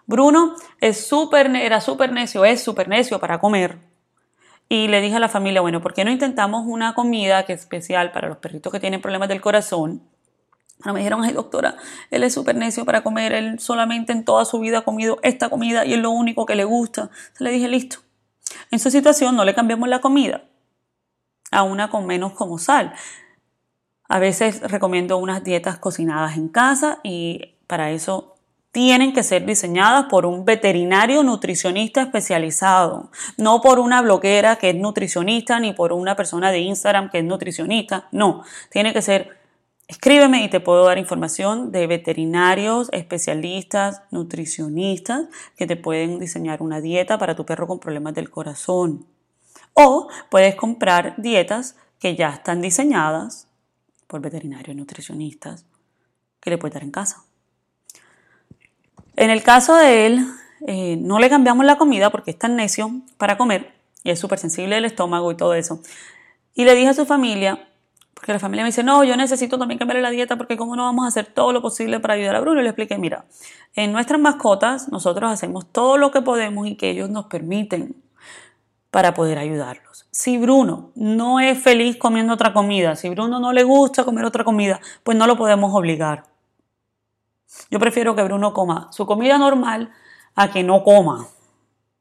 Bruno 0.06 0.54
es 0.80 1.06
super, 1.06 1.54
era 1.54 1.80
súper 1.80 2.12
necio, 2.12 2.44
es 2.44 2.62
súper 2.62 2.88
necio 2.88 3.20
para 3.20 3.38
comer. 3.38 3.78
Y 4.68 4.88
le 4.88 5.00
dije 5.00 5.16
a 5.16 5.20
la 5.20 5.28
familia, 5.28 5.60
bueno, 5.60 5.82
¿por 5.82 5.94
qué 5.94 6.04
no 6.04 6.10
intentamos 6.10 6.64
una 6.66 6.94
comida 6.94 7.44
que 7.44 7.52
es 7.52 7.60
especial 7.60 8.12
para 8.12 8.28
los 8.28 8.38
perritos 8.38 8.72
que 8.72 8.80
tienen 8.80 9.02
problemas 9.02 9.28
del 9.28 9.40
corazón? 9.40 10.02
Bueno, 10.78 10.94
me 10.94 11.00
dijeron, 11.00 11.22
ay 11.22 11.32
doctora, 11.32 11.76
él 12.10 12.22
es 12.22 12.34
súper 12.34 12.56
necio 12.56 12.84
para 12.84 13.02
comer, 13.02 13.32
él 13.32 13.58
solamente 13.58 14.12
en 14.12 14.24
toda 14.24 14.44
su 14.44 14.58
vida 14.58 14.78
ha 14.78 14.82
comido 14.82 15.18
esta 15.22 15.48
comida 15.48 15.84
y 15.84 15.94
es 15.94 15.98
lo 15.98 16.10
único 16.10 16.46
que 16.46 16.54
le 16.54 16.64
gusta. 16.64 17.10
Le 17.38 17.50
dije, 17.50 17.68
listo, 17.68 17.98
en 18.70 18.78
su 18.78 18.90
situación 18.90 19.36
no 19.36 19.44
le 19.44 19.54
cambiamos 19.54 19.88
la 19.88 20.00
comida 20.00 20.44
a 21.50 21.62
una 21.62 21.90
con 21.90 22.06
menos 22.06 22.32
como 22.32 22.58
sal. 22.58 22.92
A 24.08 24.18
veces 24.18 24.60
recomiendo 24.60 25.18
unas 25.18 25.42
dietas 25.42 25.78
cocinadas 25.78 26.36
en 26.36 26.48
casa 26.48 27.00
y 27.02 27.56
para 27.66 27.90
eso 27.90 28.36
tienen 28.76 29.14
que 29.14 29.22
ser 29.22 29.46
diseñadas 29.46 30.04
por 30.10 30.26
un 30.26 30.44
veterinario 30.44 31.22
nutricionista 31.22 32.02
especializado, 32.02 33.10
no 33.38 33.62
por 33.62 33.78
una 33.78 34.02
bloguera 34.02 34.56
que 34.56 34.68
es 34.68 34.76
nutricionista 34.76 35.58
ni 35.60 35.72
por 35.72 35.94
una 35.94 36.14
persona 36.14 36.52
de 36.52 36.58
Instagram 36.58 37.08
que 37.10 37.20
es 37.20 37.24
nutricionista, 37.24 38.06
no, 38.12 38.44
tiene 38.70 38.92
que 38.92 39.00
ser 39.00 39.35
Escríbeme 39.88 40.42
y 40.42 40.50
te 40.50 40.58
puedo 40.58 40.84
dar 40.84 40.98
información 40.98 41.70
de 41.70 41.86
veterinarios, 41.86 42.88
especialistas, 42.92 44.02
nutricionistas 44.10 45.26
que 45.56 45.66
te 45.66 45.76
pueden 45.76 46.18
diseñar 46.18 46.60
una 46.60 46.80
dieta 46.80 47.18
para 47.18 47.36
tu 47.36 47.46
perro 47.46 47.68
con 47.68 47.78
problemas 47.78 48.14
del 48.14 48.28
corazón. 48.28 49.06
O 49.74 50.08
puedes 50.28 50.56
comprar 50.56 51.14
dietas 51.18 51.76
que 52.00 52.16
ya 52.16 52.30
están 52.30 52.60
diseñadas 52.60 53.46
por 54.08 54.20
veterinarios 54.20 54.76
nutricionistas 54.76 55.64
que 56.40 56.50
le 56.50 56.58
puedes 56.58 56.74
dar 56.74 56.82
en 56.82 56.90
casa. 56.90 57.24
En 59.14 59.30
el 59.30 59.42
caso 59.44 59.76
de 59.76 60.06
él, 60.06 60.26
eh, 60.66 60.96
no 60.96 61.20
le 61.20 61.30
cambiamos 61.30 61.64
la 61.64 61.78
comida 61.78 62.10
porque 62.10 62.32
es 62.32 62.38
tan 62.38 62.56
necio 62.56 62.90
para 63.18 63.38
comer 63.38 63.72
y 64.02 64.10
es 64.10 64.18
súper 64.18 64.38
sensible 64.38 64.74
del 64.74 64.84
estómago 64.84 65.30
y 65.30 65.36
todo 65.36 65.54
eso. 65.54 65.80
Y 66.54 66.64
le 66.64 66.74
dije 66.74 66.88
a 66.88 66.94
su 66.94 67.06
familia, 67.06 67.68
porque 68.16 68.32
la 68.32 68.38
familia 68.38 68.64
me 68.64 68.68
dice, 68.70 68.82
no, 68.82 69.04
yo 69.04 69.14
necesito 69.14 69.58
también 69.58 69.76
cambiarle 69.76 70.00
la 70.00 70.08
dieta 70.08 70.36
porque 70.36 70.56
cómo 70.56 70.74
no 70.74 70.84
vamos 70.84 71.04
a 71.04 71.08
hacer 71.08 71.26
todo 71.26 71.52
lo 71.52 71.60
posible 71.60 72.00
para 72.00 72.14
ayudar 72.14 72.36
a 72.36 72.40
Bruno. 72.40 72.60
Y 72.60 72.62
le 72.62 72.70
expliqué, 72.70 72.96
mira, 72.96 73.26
en 73.74 73.92
nuestras 73.92 74.18
mascotas 74.18 74.90
nosotros 74.90 75.30
hacemos 75.30 75.70
todo 75.70 75.98
lo 75.98 76.10
que 76.10 76.22
podemos 76.22 76.66
y 76.66 76.76
que 76.76 76.88
ellos 76.88 77.10
nos 77.10 77.26
permiten 77.26 77.94
para 78.90 79.12
poder 79.12 79.36
ayudarlos. 79.36 80.06
Si 80.10 80.38
Bruno 80.38 80.92
no 80.94 81.40
es 81.40 81.62
feliz 81.62 81.98
comiendo 81.98 82.32
otra 82.32 82.54
comida, 82.54 82.96
si 82.96 83.10
Bruno 83.10 83.38
no 83.38 83.52
le 83.52 83.64
gusta 83.64 84.02
comer 84.02 84.24
otra 84.24 84.44
comida, 84.44 84.80
pues 85.02 85.18
no 85.18 85.26
lo 85.26 85.36
podemos 85.36 85.74
obligar. 85.74 86.24
Yo 87.70 87.78
prefiero 87.78 88.16
que 88.16 88.22
Bruno 88.22 88.54
coma 88.54 88.88
su 88.92 89.04
comida 89.04 89.36
normal 89.36 89.92
a 90.34 90.50
que 90.50 90.62
no 90.62 90.82
coma 90.82 91.28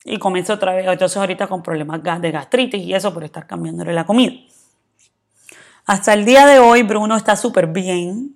y 0.05 0.17
comience 0.17 0.53
otra 0.53 0.73
vez. 0.73 0.87
Entonces 0.87 1.17
ahorita 1.17 1.47
con 1.47 1.61
problemas 1.61 2.01
de 2.21 2.31
gastritis 2.31 2.81
y 2.81 2.93
eso 2.93 3.13
por 3.13 3.25
estar 3.25 3.45
cambiándole 3.45 3.91
la 3.91 4.05
comida. 4.05 4.31
Hasta 5.85 6.13
el 6.13 6.25
día 6.25 6.47
de 6.47 6.57
hoy 6.57 6.81
Bruno 6.81 7.15
está 7.15 7.35
súper 7.35 7.67
bien. 7.67 8.35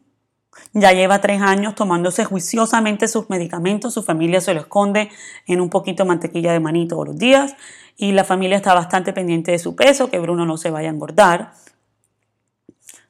Ya 0.74 0.92
lleva 0.92 1.20
tres 1.20 1.42
años 1.42 1.74
tomándose 1.74 2.24
juiciosamente 2.24 3.08
sus 3.08 3.28
medicamentos. 3.32 3.96
Su 3.96 4.04
familia 4.04 4.40
se 4.40 4.54
lo 4.54 4.60
esconde 4.62 5.10
en 5.48 5.60
un 5.60 5.72
poquito 5.72 6.04
de 6.04 6.10
mantequilla 6.10 6.54
de 6.54 6.60
maní 6.60 6.88
todos 6.88 7.08
los 7.08 7.18
días. 7.18 7.56
Y 7.98 8.12
la 8.12 8.24
familia 8.24 8.56
está 8.56 8.76
bastante 8.76 9.14
pendiente 9.14 9.52
de 9.52 9.58
su 9.58 9.76
peso, 9.76 10.12
que 10.12 10.20
Bruno 10.20 10.46
no 10.46 10.58
se 10.58 10.70
vaya 10.70 10.90
a 10.90 10.94
engordar. 10.94 11.54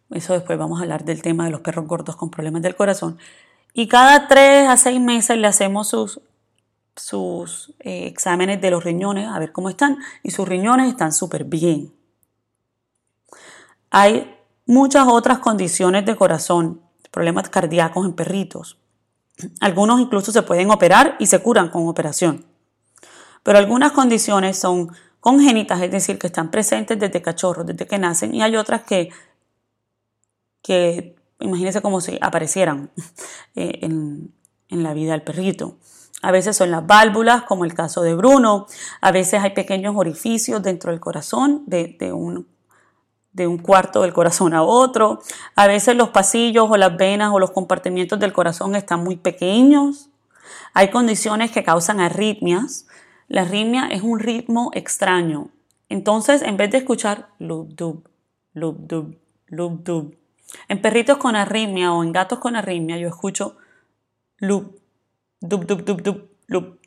Eso 0.09 0.33
después 0.33 0.57
vamos 0.57 0.79
a 0.79 0.83
hablar 0.83 1.03
del 1.03 1.21
tema 1.21 1.43
de 1.43 1.51
los 1.51 1.59
perros 1.59 1.85
gordos 1.85 2.15
con 2.15 2.31
problemas 2.31 2.61
del 2.61 2.77
corazón. 2.77 3.17
Y 3.73 3.87
cada 3.89 4.29
tres 4.29 4.69
a 4.69 4.77
seis 4.77 5.01
meses 5.01 5.37
le 5.37 5.47
hacemos 5.47 5.89
sus, 5.89 6.21
sus 6.95 7.75
eh, 7.79 8.07
exámenes 8.07 8.61
de 8.61 8.71
los 8.71 8.85
riñones 8.85 9.27
a 9.27 9.37
ver 9.37 9.51
cómo 9.51 9.69
están. 9.69 9.97
Y 10.23 10.31
sus 10.31 10.47
riñones 10.47 10.87
están 10.87 11.11
súper 11.11 11.43
bien. 11.43 11.98
Hay 13.91 14.35
muchas 14.65 15.07
otras 15.07 15.39
condiciones 15.39 16.05
de 16.05 16.15
corazón, 16.15 16.81
problemas 17.11 17.49
cardíacos 17.49 18.05
en 18.05 18.13
perritos. 18.13 18.77
Algunos 19.61 19.99
incluso 19.99 20.31
se 20.31 20.43
pueden 20.43 20.69
operar 20.69 21.15
y 21.19 21.27
se 21.27 21.39
curan 21.39 21.69
con 21.69 21.87
operación. 21.87 22.45
Pero 23.43 23.57
algunas 23.57 23.93
condiciones 23.93 24.59
son 24.59 24.89
congénitas, 25.19 25.81
es 25.81 25.91
decir, 25.91 26.19
que 26.19 26.27
están 26.27 26.51
presentes 26.51 26.99
desde 26.99 27.21
cachorros, 27.21 27.65
desde 27.65 27.87
que 27.87 27.97
nacen, 27.97 28.33
y 28.33 28.41
hay 28.41 28.55
otras 28.55 28.83
que, 28.83 29.09
que 30.61 31.15
imagínense 31.39 31.81
como 31.81 32.01
si 32.01 32.17
aparecieran 32.21 32.91
eh, 33.55 33.79
en, 33.81 34.33
en 34.69 34.83
la 34.83 34.93
vida 34.93 35.13
del 35.13 35.23
perrito. 35.23 35.77
A 36.21 36.31
veces 36.31 36.57
son 36.57 36.69
las 36.69 36.85
válvulas, 36.85 37.43
como 37.43 37.63
el 37.63 37.73
caso 37.73 38.01
de 38.01 38.13
Bruno. 38.13 38.67
A 38.99 39.11
veces 39.11 39.41
hay 39.41 39.51
pequeños 39.51 39.95
orificios 39.95 40.61
dentro 40.61 40.91
del 40.91 40.99
corazón 40.99 41.63
de, 41.65 41.95
de 41.97 42.11
un 42.11 42.45
de 43.43 43.47
un 43.47 43.57
cuarto 43.57 44.01
del 44.01 44.13
corazón 44.13 44.53
a 44.53 44.63
otro. 44.63 45.21
A 45.55 45.67
veces 45.67 45.95
los 45.95 46.09
pasillos 46.09 46.67
o 46.69 46.77
las 46.77 46.95
venas 46.95 47.31
o 47.33 47.39
los 47.39 47.51
compartimientos 47.51 48.19
del 48.19 48.33
corazón 48.33 48.75
están 48.75 49.03
muy 49.03 49.15
pequeños. 49.15 50.09
Hay 50.73 50.89
condiciones 50.89 51.51
que 51.51 51.63
causan 51.63 51.99
arritmias. 51.99 52.87
La 53.27 53.41
arritmia 53.41 53.87
es 53.87 54.01
un 54.03 54.19
ritmo 54.19 54.71
extraño. 54.73 55.49
Entonces, 55.87 56.41
en 56.41 56.57
vez 56.57 56.69
de 56.71 56.79
escuchar 56.79 57.29
lup 57.39 57.69
dub, 57.69 58.09
lup 58.53 58.77
dub, 58.77 59.17
lup 59.47 59.83
dub, 59.83 60.15
en 60.67 60.81
perritos 60.81 61.17
con 61.17 61.35
arritmia 61.35 61.93
o 61.93 62.03
en 62.03 62.11
gatos 62.11 62.39
con 62.39 62.55
arritmia, 62.55 62.97
yo 62.97 63.07
escucho 63.07 63.57
lup, 64.37 64.77
dub, 65.41 65.65
dub, 65.65 65.85
dub, 65.85 66.01
dub, 66.01 66.29
lup, 66.47 66.79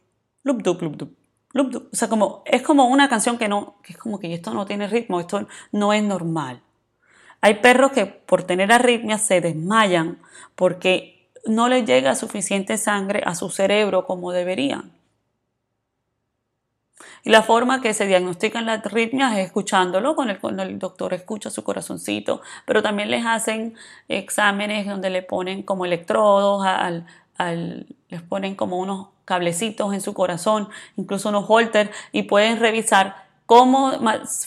lup, 0.44 0.62
dub, 0.62 0.82
lup, 0.82 0.96
dub. 0.96 1.21
O 1.54 1.94
sea, 1.96 2.08
como, 2.08 2.42
es 2.46 2.62
como 2.62 2.86
una 2.86 3.08
canción 3.08 3.38
que 3.38 3.48
no, 3.48 3.76
que 3.82 3.92
es 3.92 3.98
como 3.98 4.18
que 4.18 4.32
esto 4.32 4.54
no 4.54 4.66
tiene 4.66 4.88
ritmo, 4.88 5.20
esto 5.20 5.46
no 5.70 5.92
es 5.92 6.02
normal. 6.02 6.62
Hay 7.40 7.54
perros 7.54 7.92
que 7.92 8.06
por 8.06 8.44
tener 8.44 8.72
arritmias 8.72 9.22
se 9.22 9.40
desmayan 9.40 10.20
porque 10.54 11.28
no 11.44 11.68
les 11.68 11.84
llega 11.84 12.14
suficiente 12.14 12.78
sangre 12.78 13.22
a 13.26 13.34
su 13.34 13.50
cerebro 13.50 14.06
como 14.06 14.32
deberían. 14.32 14.92
Y 17.24 17.30
la 17.30 17.42
forma 17.42 17.80
que 17.80 17.94
se 17.94 18.06
diagnostican 18.06 18.66
las 18.66 18.84
arritmias 18.84 19.32
es 19.36 19.46
escuchándolo, 19.46 20.16
con 20.16 20.30
el, 20.30 20.40
cuando 20.40 20.62
el 20.62 20.78
doctor 20.78 21.14
escucha 21.14 21.50
su 21.50 21.62
corazoncito, 21.62 22.42
pero 22.64 22.82
también 22.82 23.10
les 23.10 23.24
hacen 23.24 23.74
exámenes 24.08 24.86
donde 24.86 25.10
le 25.10 25.22
ponen 25.22 25.62
como 25.62 25.84
electrodos 25.84 26.64
al, 26.64 27.06
les 27.38 28.22
ponen 28.22 28.54
como 28.54 28.78
unos 28.78 29.08
cablecitos 29.24 29.94
en 29.94 30.00
su 30.00 30.14
corazón, 30.14 30.68
incluso 30.96 31.28
unos 31.28 31.46
holter, 31.48 31.90
y 32.12 32.24
pueden 32.24 32.58
revisar 32.60 33.16
cómo 33.46 33.92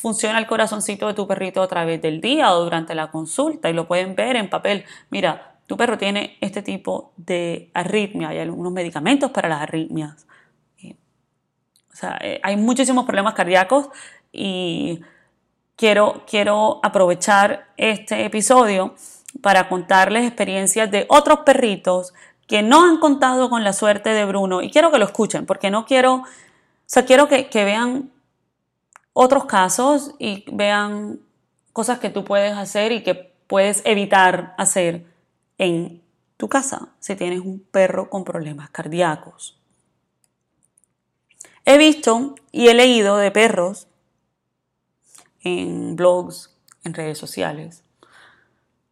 funciona 0.02 0.40
el 0.40 0.48
corazoncito 0.48 1.08
de 1.08 1.14
tu 1.14 1.28
perrito 1.28 1.62
a 1.62 1.68
través 1.68 2.02
del 2.02 2.22
día 2.22 2.52
o 2.54 2.64
durante 2.64 2.96
la 2.96 3.12
consulta 3.12 3.70
y 3.70 3.74
lo 3.74 3.88
pueden 3.88 4.16
ver 4.16 4.36
en 4.36 4.50
papel. 4.50 4.86
Mira, 5.10 5.58
tu 5.68 5.78
perro 5.78 5.98
tiene 5.98 6.38
este 6.42 6.62
tipo 6.62 7.12
de 7.18 7.70
arritmia, 7.74 8.30
hay 8.30 8.40
algunos 8.40 8.72
medicamentos 8.72 9.32
para 9.32 9.50
las 9.50 9.62
arritmias. 9.62 10.26
O 10.84 11.98
sea, 11.98 12.18
eh, 12.22 12.42
hay 12.44 12.58
muchísimos 12.58 13.06
problemas 13.06 13.34
cardíacos 13.36 13.88
y 14.32 15.02
quiero, 15.76 16.24
quiero 16.28 16.80
aprovechar 16.84 17.68
este 17.78 18.26
episodio 18.26 18.96
para 19.42 19.70
contarles 19.70 20.26
experiencias 20.26 20.92
de 20.92 21.06
otros 21.10 21.40
perritos 21.46 22.14
que 22.48 22.62
no 22.62 22.86
han 22.86 22.98
contado 22.98 23.50
con 23.50 23.64
la 23.64 23.74
suerte 23.74 24.10
de 24.10 24.26
Bruno 24.26 24.62
y 24.62 24.70
quiero 24.70 24.92
que 24.92 25.00
lo 25.00 25.06
escuchen 25.06 25.46
porque 25.46 25.72
no 25.72 25.86
quiero, 25.86 26.16
o 26.16 26.24
sea, 26.86 27.06
quiero 27.06 27.28
que, 27.28 27.50
que 27.50 27.66
vean 27.66 28.12
otros 29.14 29.46
casos 29.46 30.12
y 30.20 30.46
vean 30.52 31.20
cosas 31.74 32.00
que 32.00 32.10
tú 32.10 32.24
puedes 32.24 32.56
hacer 32.56 32.92
y 32.92 33.04
que 33.04 33.34
puedes 33.48 33.82
evitar 33.86 34.54
hacer 34.58 35.06
en 35.58 36.02
tu 36.38 36.50
casa 36.50 36.90
si 37.00 37.16
tienes 37.16 37.40
un 37.40 37.60
perro 37.60 38.10
con 38.10 38.24
problemas 38.24 38.70
cardíacos. 38.70 39.58
He 41.66 41.78
visto 41.78 42.36
y 42.52 42.68
he 42.68 42.74
leído 42.74 43.18
de 43.18 43.32
perros 43.32 43.88
en 45.42 45.96
blogs, 45.96 46.52
en 46.84 46.94
redes 46.94 47.18
sociales, 47.18 47.84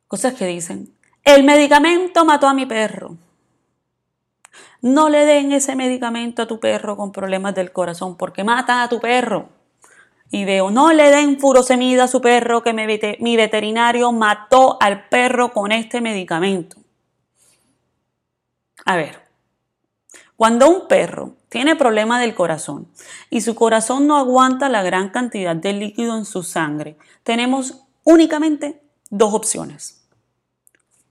cosas 0.07 0.33
que 0.33 0.45
dicen, 0.45 0.93
el 1.23 1.43
medicamento 1.43 2.25
mató 2.25 2.47
a 2.47 2.53
mi 2.53 2.65
perro. 2.65 3.17
No 4.83 5.07
le 5.07 5.25
den 5.25 5.53
ese 5.53 5.77
medicamento 5.77 6.41
a 6.41 6.45
tu 6.45 6.59
perro 6.59 6.97
con 6.97 7.13
problemas 7.13 7.55
del 7.55 7.71
corazón 7.71 8.17
porque 8.17 8.43
mata 8.43 8.83
a 8.83 8.89
tu 8.89 8.99
perro 8.99 9.47
y 10.29 10.43
veo, 10.43 10.71
no 10.71 10.91
le 10.91 11.09
den 11.09 11.39
furosemida 11.39 12.03
a 12.03 12.07
su 12.09 12.19
perro 12.19 12.63
que 12.63 12.73
mi 12.73 13.37
veterinario 13.37 14.11
mató 14.11 14.77
al 14.81 15.07
perro 15.07 15.53
con 15.53 15.71
este 15.71 16.01
medicamento. 16.01 16.75
A 18.83 18.97
ver, 18.97 19.21
cuando 20.35 20.69
un 20.69 20.89
perro 20.89 21.37
tiene 21.47 21.77
problema 21.77 22.19
del 22.19 22.35
corazón 22.35 22.89
y 23.29 23.39
su 23.39 23.55
corazón 23.55 24.05
no 24.05 24.17
aguanta 24.17 24.67
la 24.67 24.83
gran 24.83 25.11
cantidad 25.11 25.55
de 25.55 25.71
líquido 25.71 26.17
en 26.17 26.25
su 26.25 26.43
sangre, 26.43 26.97
tenemos 27.23 27.85
únicamente 28.03 28.81
dos 29.09 29.33
opciones. 29.33 30.05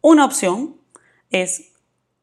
Una 0.03 0.27
opción 0.27 0.77
es 1.31 1.72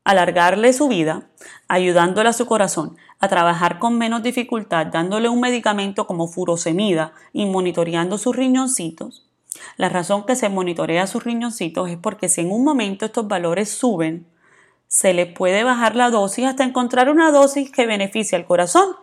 alargarle 0.04 0.74
su 0.74 0.88
vida, 0.88 1.30
ayudándole 1.68 2.30
a 2.30 2.34
su 2.34 2.46
corazón 2.46 2.98
a 3.20 3.28
trabajar 3.28 3.80
con 3.80 3.98
menos 3.98 4.24
dificultad 4.24 4.88
dándole 4.88 5.30
un 5.30 5.42
medicamento 5.42 6.08
como 6.08 6.28
furosemida 6.28 7.14
y 7.34 7.46
monitoreando 7.46 8.18
sus 8.18 8.36
riñoncitos, 8.36 9.30
la 9.78 9.90
razón 9.90 10.26
que 10.26 10.36
se 10.36 10.50
monitorea 10.50 11.08
sus 11.08 11.24
riñoncitos 11.24 11.90
es 11.90 11.98
porque 11.98 12.30
si 12.30 12.42
en 12.42 12.52
un 12.52 12.64
momento 12.64 13.06
estos 13.06 13.28
valores 13.28 13.70
suben, 13.70 14.28
se 14.88 15.14
le 15.14 15.26
puede 15.26 15.64
bajar 15.64 15.96
la 15.96 16.10
dosis 16.10 16.46
hasta 16.46 16.64
encontrar 16.64 17.10
una 17.10 17.32
dosis 17.32 17.72
que 17.72 17.86
beneficie 17.86 18.38
al 18.38 18.46
corazón 18.46 18.96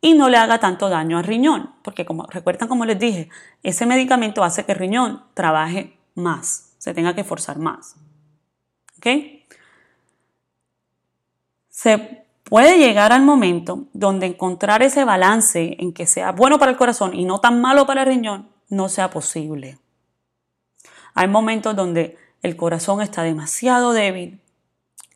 y 0.00 0.14
no 0.14 0.28
le 0.28 0.36
haga 0.36 0.58
tanto 0.58 0.88
daño 0.88 1.18
al 1.18 1.24
riñón, 1.24 1.74
porque 1.82 2.04
como 2.04 2.26
recuerdan 2.26 2.68
como 2.68 2.84
les 2.84 2.98
dije, 2.98 3.28
ese 3.62 3.86
medicamento 3.86 4.42
hace 4.42 4.64
que 4.64 4.72
el 4.72 4.78
riñón 4.78 5.22
trabaje 5.34 5.96
más, 6.14 6.74
se 6.78 6.94
tenga 6.94 7.14
que 7.14 7.24
forzar 7.24 7.58
más. 7.58 7.96
¿Ok? 8.98 9.06
Se 11.82 12.24
puede 12.44 12.78
llegar 12.78 13.12
al 13.12 13.22
momento 13.22 13.86
donde 13.92 14.26
encontrar 14.26 14.84
ese 14.84 15.04
balance 15.04 15.74
en 15.80 15.92
que 15.92 16.06
sea 16.06 16.30
bueno 16.30 16.60
para 16.60 16.70
el 16.70 16.76
corazón 16.76 17.12
y 17.12 17.24
no 17.24 17.40
tan 17.40 17.60
malo 17.60 17.86
para 17.86 18.02
el 18.02 18.06
riñón 18.06 18.50
no 18.68 18.88
sea 18.88 19.10
posible. 19.10 19.80
Hay 21.14 21.26
momentos 21.26 21.74
donde 21.74 22.16
el 22.40 22.54
corazón 22.54 23.02
está 23.02 23.24
demasiado 23.24 23.90
débil 23.92 24.40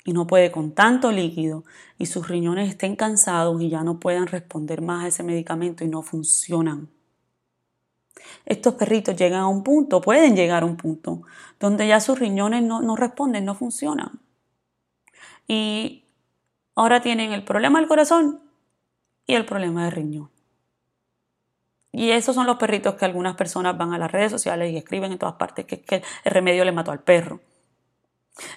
y 0.04 0.12
no 0.12 0.26
puede 0.26 0.50
con 0.50 0.72
tanto 0.72 1.12
líquido 1.12 1.62
y 1.98 2.06
sus 2.06 2.26
riñones 2.26 2.68
estén 2.68 2.96
cansados 2.96 3.62
y 3.62 3.68
ya 3.68 3.84
no 3.84 4.00
puedan 4.00 4.26
responder 4.26 4.82
más 4.82 5.04
a 5.04 5.08
ese 5.08 5.22
medicamento 5.22 5.84
y 5.84 5.88
no 5.88 6.02
funcionan. 6.02 6.88
Estos 8.44 8.74
perritos 8.74 9.14
llegan 9.14 9.42
a 9.42 9.48
un 9.48 9.62
punto, 9.62 10.00
pueden 10.00 10.34
llegar 10.34 10.64
a 10.64 10.66
un 10.66 10.76
punto, 10.76 11.22
donde 11.60 11.86
ya 11.86 12.00
sus 12.00 12.18
riñones 12.18 12.64
no, 12.64 12.82
no 12.82 12.96
responden, 12.96 13.44
no 13.44 13.54
funcionan. 13.54 14.18
Y 15.46 16.02
Ahora 16.76 17.00
tienen 17.00 17.32
el 17.32 17.42
problema 17.42 17.78
del 17.80 17.88
corazón 17.88 18.38
y 19.26 19.34
el 19.34 19.46
problema 19.46 19.84
del 19.84 19.92
riñón. 19.92 20.30
Y 21.90 22.10
esos 22.10 22.34
son 22.34 22.46
los 22.46 22.56
perritos 22.56 22.96
que 22.96 23.06
algunas 23.06 23.34
personas 23.34 23.78
van 23.78 23.94
a 23.94 23.98
las 23.98 24.12
redes 24.12 24.30
sociales 24.30 24.70
y 24.70 24.76
escriben 24.76 25.10
en 25.10 25.18
todas 25.18 25.36
partes 25.36 25.64
que, 25.64 25.80
que 25.80 26.02
el 26.24 26.32
remedio 26.32 26.66
le 26.66 26.72
mató 26.72 26.90
al 26.90 27.00
perro. 27.00 27.40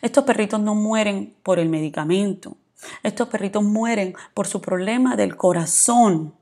Estos 0.01 0.25
perritos 0.25 0.59
no 0.59 0.75
mueren 0.75 1.33
por 1.43 1.59
el 1.59 1.69
medicamento. 1.69 2.57
Estos 3.03 3.29
perritos 3.29 3.63
mueren 3.63 4.13
por 4.33 4.47
su 4.47 4.59
problema 4.59 5.15
del 5.15 5.37
corazón. 5.37 6.33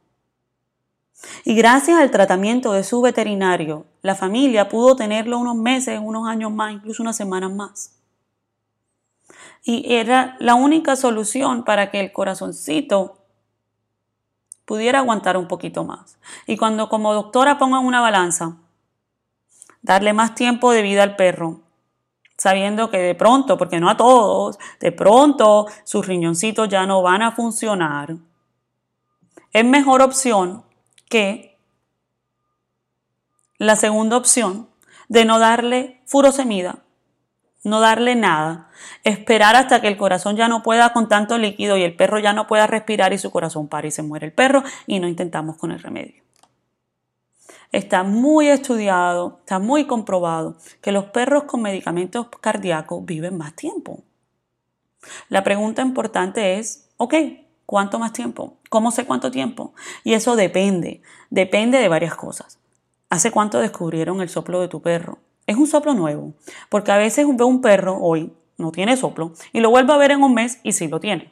Y 1.45 1.53
gracias 1.53 1.99
al 1.99 2.09
tratamiento 2.09 2.73
de 2.73 2.83
su 2.83 3.01
veterinario, 3.01 3.85
la 4.01 4.15
familia 4.15 4.67
pudo 4.67 4.95
tenerlo 4.95 5.37
unos 5.37 5.55
meses, 5.55 5.99
unos 6.01 6.27
años 6.27 6.51
más, 6.51 6.73
incluso 6.73 7.03
unas 7.03 7.15
semanas 7.15 7.51
más 7.51 7.96
y 9.67 9.83
era 9.95 10.37
la 10.39 10.55
única 10.55 10.95
solución 10.95 11.65
para 11.65 11.91
que 11.91 11.99
el 11.99 12.13
corazoncito 12.13 13.17
pudiera 14.63 14.99
aguantar 14.99 15.35
un 15.35 15.49
poquito 15.49 15.83
más. 15.83 16.17
Y 16.45 16.55
cuando 16.55 16.87
como 16.87 17.13
doctora 17.13 17.57
pongan 17.57 17.85
una 17.85 17.99
balanza, 17.99 18.55
darle 19.81 20.13
más 20.13 20.35
tiempo 20.35 20.71
de 20.71 20.83
vida 20.83 21.03
al 21.03 21.17
perro, 21.17 21.59
sabiendo 22.37 22.89
que 22.89 22.97
de 22.97 23.13
pronto, 23.13 23.57
porque 23.57 23.81
no 23.81 23.89
a 23.89 23.97
todos, 23.97 24.57
de 24.79 24.93
pronto 24.93 25.67
sus 25.83 26.07
riñoncitos 26.07 26.69
ya 26.69 26.85
no 26.85 27.01
van 27.01 27.21
a 27.21 27.33
funcionar, 27.33 28.15
es 29.51 29.65
mejor 29.65 30.01
opción 30.01 30.63
que 31.09 31.59
la 33.57 33.75
segunda 33.75 34.15
opción 34.15 34.69
de 35.09 35.25
no 35.25 35.39
darle 35.39 36.01
furosemida 36.05 36.86
no 37.67 37.79
darle 37.79 38.15
nada, 38.15 38.69
esperar 39.03 39.55
hasta 39.55 39.81
que 39.81 39.87
el 39.87 39.97
corazón 39.97 40.35
ya 40.35 40.47
no 40.47 40.63
pueda 40.63 40.93
con 40.93 41.07
tanto 41.07 41.37
líquido 41.37 41.77
y 41.77 41.83
el 41.83 41.95
perro 41.95 42.19
ya 42.19 42.33
no 42.33 42.47
pueda 42.47 42.67
respirar 42.67 43.13
y 43.13 43.17
su 43.17 43.31
corazón 43.31 43.67
para 43.67 43.87
y 43.87 43.91
se 43.91 44.03
muere 44.03 44.25
el 44.25 44.33
perro 44.33 44.63
y 44.85 44.99
no 44.99 45.07
intentamos 45.07 45.57
con 45.57 45.71
el 45.71 45.79
remedio. 45.79 46.23
Está 47.71 48.03
muy 48.03 48.47
estudiado, 48.47 49.39
está 49.39 49.59
muy 49.59 49.85
comprobado 49.85 50.55
que 50.81 50.91
los 50.91 51.05
perros 51.05 51.43
con 51.43 51.61
medicamentos 51.61 52.27
cardíacos 52.39 53.05
viven 53.05 53.37
más 53.37 53.53
tiempo. 53.55 54.03
La 55.29 55.43
pregunta 55.43 55.81
importante 55.81 56.59
es, 56.59 56.89
ok, 56.97 57.13
¿cuánto 57.65 57.99
más 57.99 58.13
tiempo? 58.13 58.57
¿Cómo 58.69 58.91
sé 58.91 59.05
cuánto 59.05 59.31
tiempo? 59.31 59.73
Y 60.03 60.13
eso 60.13 60.35
depende, 60.35 61.01
depende 61.29 61.79
de 61.79 61.89
varias 61.89 62.15
cosas. 62.15 62.59
¿Hace 63.09 63.31
cuánto 63.31 63.59
descubrieron 63.59 64.21
el 64.21 64.29
soplo 64.29 64.59
de 64.61 64.67
tu 64.67 64.81
perro? 64.81 65.19
Es 65.47 65.55
un 65.55 65.65
soplo 65.65 65.93
nuevo, 65.93 66.33
porque 66.67 66.91
a 66.91 66.97
veces 66.97 67.25
veo 67.35 67.47
un 67.47 67.61
perro 67.61 67.97
hoy, 68.01 68.33
no 68.57 68.73
tiene 68.73 68.97
soplo, 68.97 69.31
y 69.53 69.61
lo 69.61 69.69
vuelvo 69.69 69.93
a 69.93 69.97
ver 69.97 70.11
en 70.11 70.21
un 70.21 70.33
mes 70.33 70.59
y 70.61 70.73
sí 70.73 70.89
lo 70.89 70.99
tiene. 70.99 71.31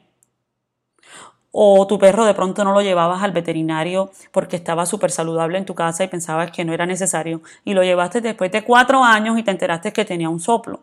O 1.51 1.85
tu 1.85 1.99
perro 1.99 2.23
de 2.23 2.33
pronto 2.33 2.63
no 2.63 2.71
lo 2.71 2.81
llevabas 2.81 3.23
al 3.23 3.33
veterinario 3.33 4.11
porque 4.31 4.55
estaba 4.55 4.85
súper 4.85 5.11
saludable 5.11 5.57
en 5.57 5.65
tu 5.65 5.75
casa 5.75 6.05
y 6.05 6.07
pensabas 6.07 6.51
que 6.51 6.63
no 6.63 6.73
era 6.73 6.85
necesario, 6.85 7.41
y 7.65 7.73
lo 7.73 7.83
llevaste 7.83 8.21
después 8.21 8.53
de 8.53 8.63
cuatro 8.63 9.03
años 9.03 9.37
y 9.37 9.43
te 9.43 9.51
enteraste 9.51 9.91
que 9.91 10.05
tenía 10.05 10.29
un 10.29 10.39
soplo. 10.39 10.79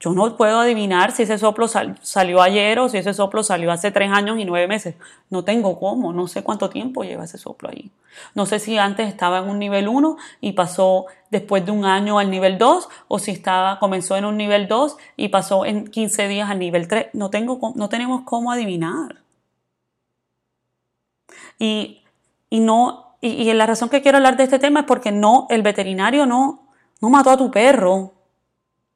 Yo 0.00 0.12
no 0.12 0.36
puedo 0.36 0.60
adivinar 0.60 1.10
si 1.10 1.24
ese 1.24 1.38
soplo 1.38 1.66
salió 1.66 2.40
ayer 2.40 2.78
o 2.78 2.88
si 2.88 2.98
ese 2.98 3.12
soplo 3.14 3.42
salió 3.42 3.72
hace 3.72 3.90
tres 3.90 4.12
años 4.12 4.38
y 4.38 4.44
nueve 4.44 4.68
meses. 4.68 4.94
No 5.28 5.42
tengo 5.42 5.78
cómo, 5.80 6.12
no 6.12 6.28
sé 6.28 6.44
cuánto 6.44 6.70
tiempo 6.70 7.02
lleva 7.02 7.24
ese 7.24 7.36
soplo 7.36 7.68
ahí. 7.68 7.90
No 8.34 8.46
sé 8.46 8.60
si 8.60 8.78
antes 8.78 9.08
estaba 9.08 9.38
en 9.38 9.48
un 9.48 9.58
nivel 9.58 9.88
1 9.88 10.16
y 10.40 10.52
pasó 10.52 11.06
después 11.30 11.66
de 11.66 11.72
un 11.72 11.84
año 11.84 12.20
al 12.20 12.30
nivel 12.30 12.58
2 12.58 12.88
o 13.08 13.18
si 13.18 13.32
estaba, 13.32 13.80
comenzó 13.80 14.16
en 14.16 14.24
un 14.24 14.36
nivel 14.36 14.68
2 14.68 14.96
y 15.16 15.28
pasó 15.28 15.64
en 15.64 15.88
15 15.88 16.28
días 16.28 16.48
al 16.48 16.60
nivel 16.60 16.86
3. 16.86 17.08
No, 17.14 17.30
tengo, 17.30 17.72
no 17.74 17.88
tenemos 17.88 18.22
cómo 18.24 18.52
adivinar. 18.52 19.16
Y, 21.58 22.04
y 22.50 22.60
no, 22.60 23.16
y, 23.20 23.30
y 23.30 23.52
la 23.52 23.66
razón 23.66 23.88
que 23.88 24.00
quiero 24.00 24.18
hablar 24.18 24.36
de 24.36 24.44
este 24.44 24.60
tema 24.60 24.80
es 24.80 24.86
porque 24.86 25.10
no, 25.10 25.48
el 25.50 25.62
veterinario 25.62 26.24
no, 26.24 26.68
no 27.00 27.10
mató 27.10 27.30
a 27.30 27.36
tu 27.36 27.50
perro 27.50 28.17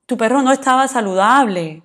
tu 0.07 0.17
perro 0.17 0.43
no 0.43 0.53
estaba 0.53 0.89
saludable. 0.89 1.83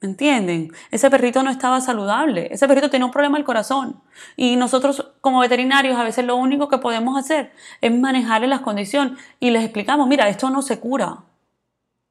¿Me 0.00 0.10
entienden? 0.10 0.72
Ese 0.92 1.10
perrito 1.10 1.42
no 1.42 1.50
estaba 1.50 1.80
saludable. 1.80 2.48
Ese 2.52 2.68
perrito 2.68 2.88
tenía 2.88 3.06
un 3.06 3.10
problema 3.10 3.36
al 3.36 3.44
corazón. 3.44 4.00
Y 4.36 4.54
nosotros 4.54 5.10
como 5.20 5.40
veterinarios 5.40 5.98
a 5.98 6.04
veces 6.04 6.24
lo 6.24 6.36
único 6.36 6.68
que 6.68 6.78
podemos 6.78 7.18
hacer 7.18 7.52
es 7.80 7.92
manejarle 7.92 8.46
las 8.46 8.60
condiciones 8.60 9.18
y 9.40 9.50
les 9.50 9.64
explicamos, 9.64 10.06
mira, 10.06 10.28
esto 10.28 10.50
no 10.50 10.62
se 10.62 10.78
cura. 10.78 11.24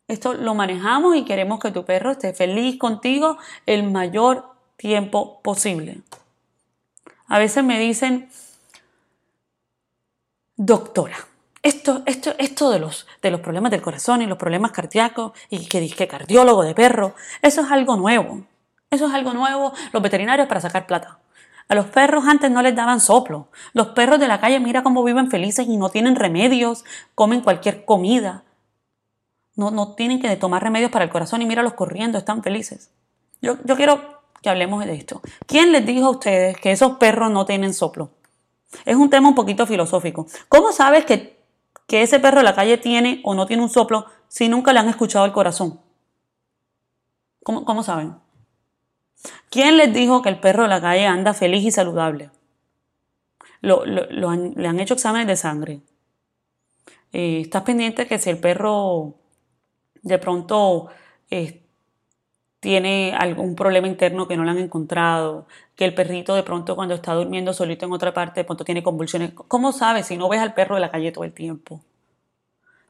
Esto 0.08 0.34
lo 0.34 0.54
manejamos 0.54 1.16
y 1.16 1.24
queremos 1.24 1.60
que 1.60 1.72
tu 1.72 1.86
perro 1.86 2.12
esté 2.12 2.34
feliz 2.34 2.78
contigo 2.78 3.38
el 3.66 3.90
mayor 3.90 4.50
tiempo 4.76 5.42
posible. 5.42 6.02
A 7.28 7.40
veces 7.40 7.64
me 7.64 7.80
dicen, 7.80 8.30
doctora, 10.56 11.18
esto, 11.64 12.04
esto, 12.06 12.34
esto 12.38 12.70
de, 12.70 12.80
los, 12.80 13.08
de 13.22 13.32
los 13.32 13.42
problemas 13.42 13.72
del 13.72 13.82
corazón 13.82 14.22
y 14.22 14.26
los 14.26 14.38
problemas 14.38 14.72
cardíacos 14.72 15.32
y 15.50 15.68
que 15.68 15.80
disque 15.80 16.08
cardiólogo 16.08 16.64
de 16.64 16.76
perro, 16.76 17.16
eso 17.42 17.62
es 17.62 17.72
algo 17.72 17.96
nuevo. 17.96 18.44
Eso 18.90 19.08
es 19.08 19.14
algo 19.14 19.34
nuevo, 19.34 19.74
los 19.92 20.02
veterinarios 20.02 20.48
para 20.48 20.62
sacar 20.62 20.88
plata. 20.88 21.20
A 21.68 21.76
los 21.76 21.88
perros 21.88 22.26
antes 22.26 22.50
no 22.50 22.62
les 22.62 22.76
daban 22.76 23.02
soplo. 23.02 23.50
Los 23.74 23.88
perros 23.88 24.20
de 24.20 24.30
la 24.30 24.40
calle 24.40 24.60
mira 24.60 24.84
cómo 24.84 25.04
viven 25.04 25.30
felices 25.30 25.68
y 25.68 25.76
no 25.76 25.90
tienen 25.90 26.16
remedios, 26.16 26.86
comen 27.14 27.42
cualquier 27.42 27.84
comida. 27.84 28.44
No, 29.56 29.72
no 29.72 29.96
tienen 29.96 30.22
que 30.22 30.34
tomar 30.38 30.64
remedios 30.64 30.92
para 30.92 31.04
el 31.04 31.12
corazón 31.12 31.42
y 31.42 31.46
míralos 31.46 31.74
corriendo, 31.74 32.18
están 32.18 32.44
felices. 32.44 32.92
Yo, 33.42 33.58
yo 33.66 33.76
quiero 33.76 34.22
que 34.42 34.50
hablemos 34.50 34.86
de 34.86 34.96
esto. 34.96 35.22
¿Quién 35.46 35.74
les 35.74 35.86
dijo 35.86 36.06
a 36.06 36.12
ustedes 36.12 36.58
que 36.58 36.72
esos 36.72 36.94
perros 36.98 37.32
no 37.32 37.46
tienen 37.46 37.74
soplo? 37.74 38.12
Es 38.86 38.96
un 38.96 39.10
tema 39.10 39.28
un 39.28 39.36
poquito 39.36 39.66
filosófico. 39.66 40.28
¿Cómo 40.48 40.72
sabes 40.72 41.06
que, 41.06 41.37
que 41.88 42.04
ese 42.04 42.20
perro 42.20 42.40
de 42.40 42.44
la 42.44 42.56
calle 42.56 42.78
tiene 42.78 43.22
o 43.24 43.34
no 43.34 43.46
tiene 43.46 43.64
un 43.64 43.70
soplo 43.70 44.06
si 44.28 44.50
nunca 44.50 44.74
le 44.74 44.80
han 44.80 44.90
escuchado 44.90 45.26
el 45.26 45.32
corazón? 45.32 45.80
¿Cómo, 47.44 47.66
cómo 47.66 47.82
saben? 47.82 48.16
¿Quién 49.50 49.78
les 49.78 49.94
dijo 49.94 50.22
que 50.22 50.30
el 50.30 50.40
perro 50.40 50.64
de 50.64 50.70
la 50.70 50.82
calle 50.82 51.08
anda 51.08 51.34
feliz 51.34 51.64
y 51.64 51.72
saludable? 51.72 52.30
Lo, 53.62 53.86
le 53.86 54.68
han 54.68 54.80
hecho 54.80 54.94
exámenes 54.94 55.28
de 55.28 55.36
sangre. 55.36 55.82
Eh, 57.14 57.42
estás 57.42 57.64
pendiente 57.64 58.06
que 58.06 58.20
si 58.20 58.30
el 58.30 58.40
perro 58.40 59.16
de 60.04 60.20
pronto 60.20 60.88
eh, 61.30 61.67
tiene 62.68 63.16
algún 63.18 63.56
problema 63.56 63.88
interno 63.88 64.28
que 64.28 64.36
no 64.36 64.44
le 64.44 64.52
han 64.52 64.58
encontrado, 64.58 65.48
que 65.74 65.86
el 65.86 65.94
perrito 65.94 66.36
de 66.36 66.44
pronto 66.44 66.76
cuando 66.76 66.96
está 66.96 67.14
durmiendo 67.14 67.54
solito 67.54 67.86
en 67.86 67.94
otra 67.94 68.14
parte 68.14 68.42
de 68.42 68.44
pronto 68.44 68.66
tiene 68.66 68.84
convulsiones. 68.84 69.32
¿Cómo 69.48 69.72
sabes 69.72 70.08
si 70.08 70.18
no 70.18 70.28
ves 70.28 70.42
al 70.42 70.54
perro 70.54 70.76
de 70.76 70.82
la 70.82 70.92
calle 70.92 71.14
todo 71.14 71.24
el 71.24 71.32
tiempo? 71.32 71.80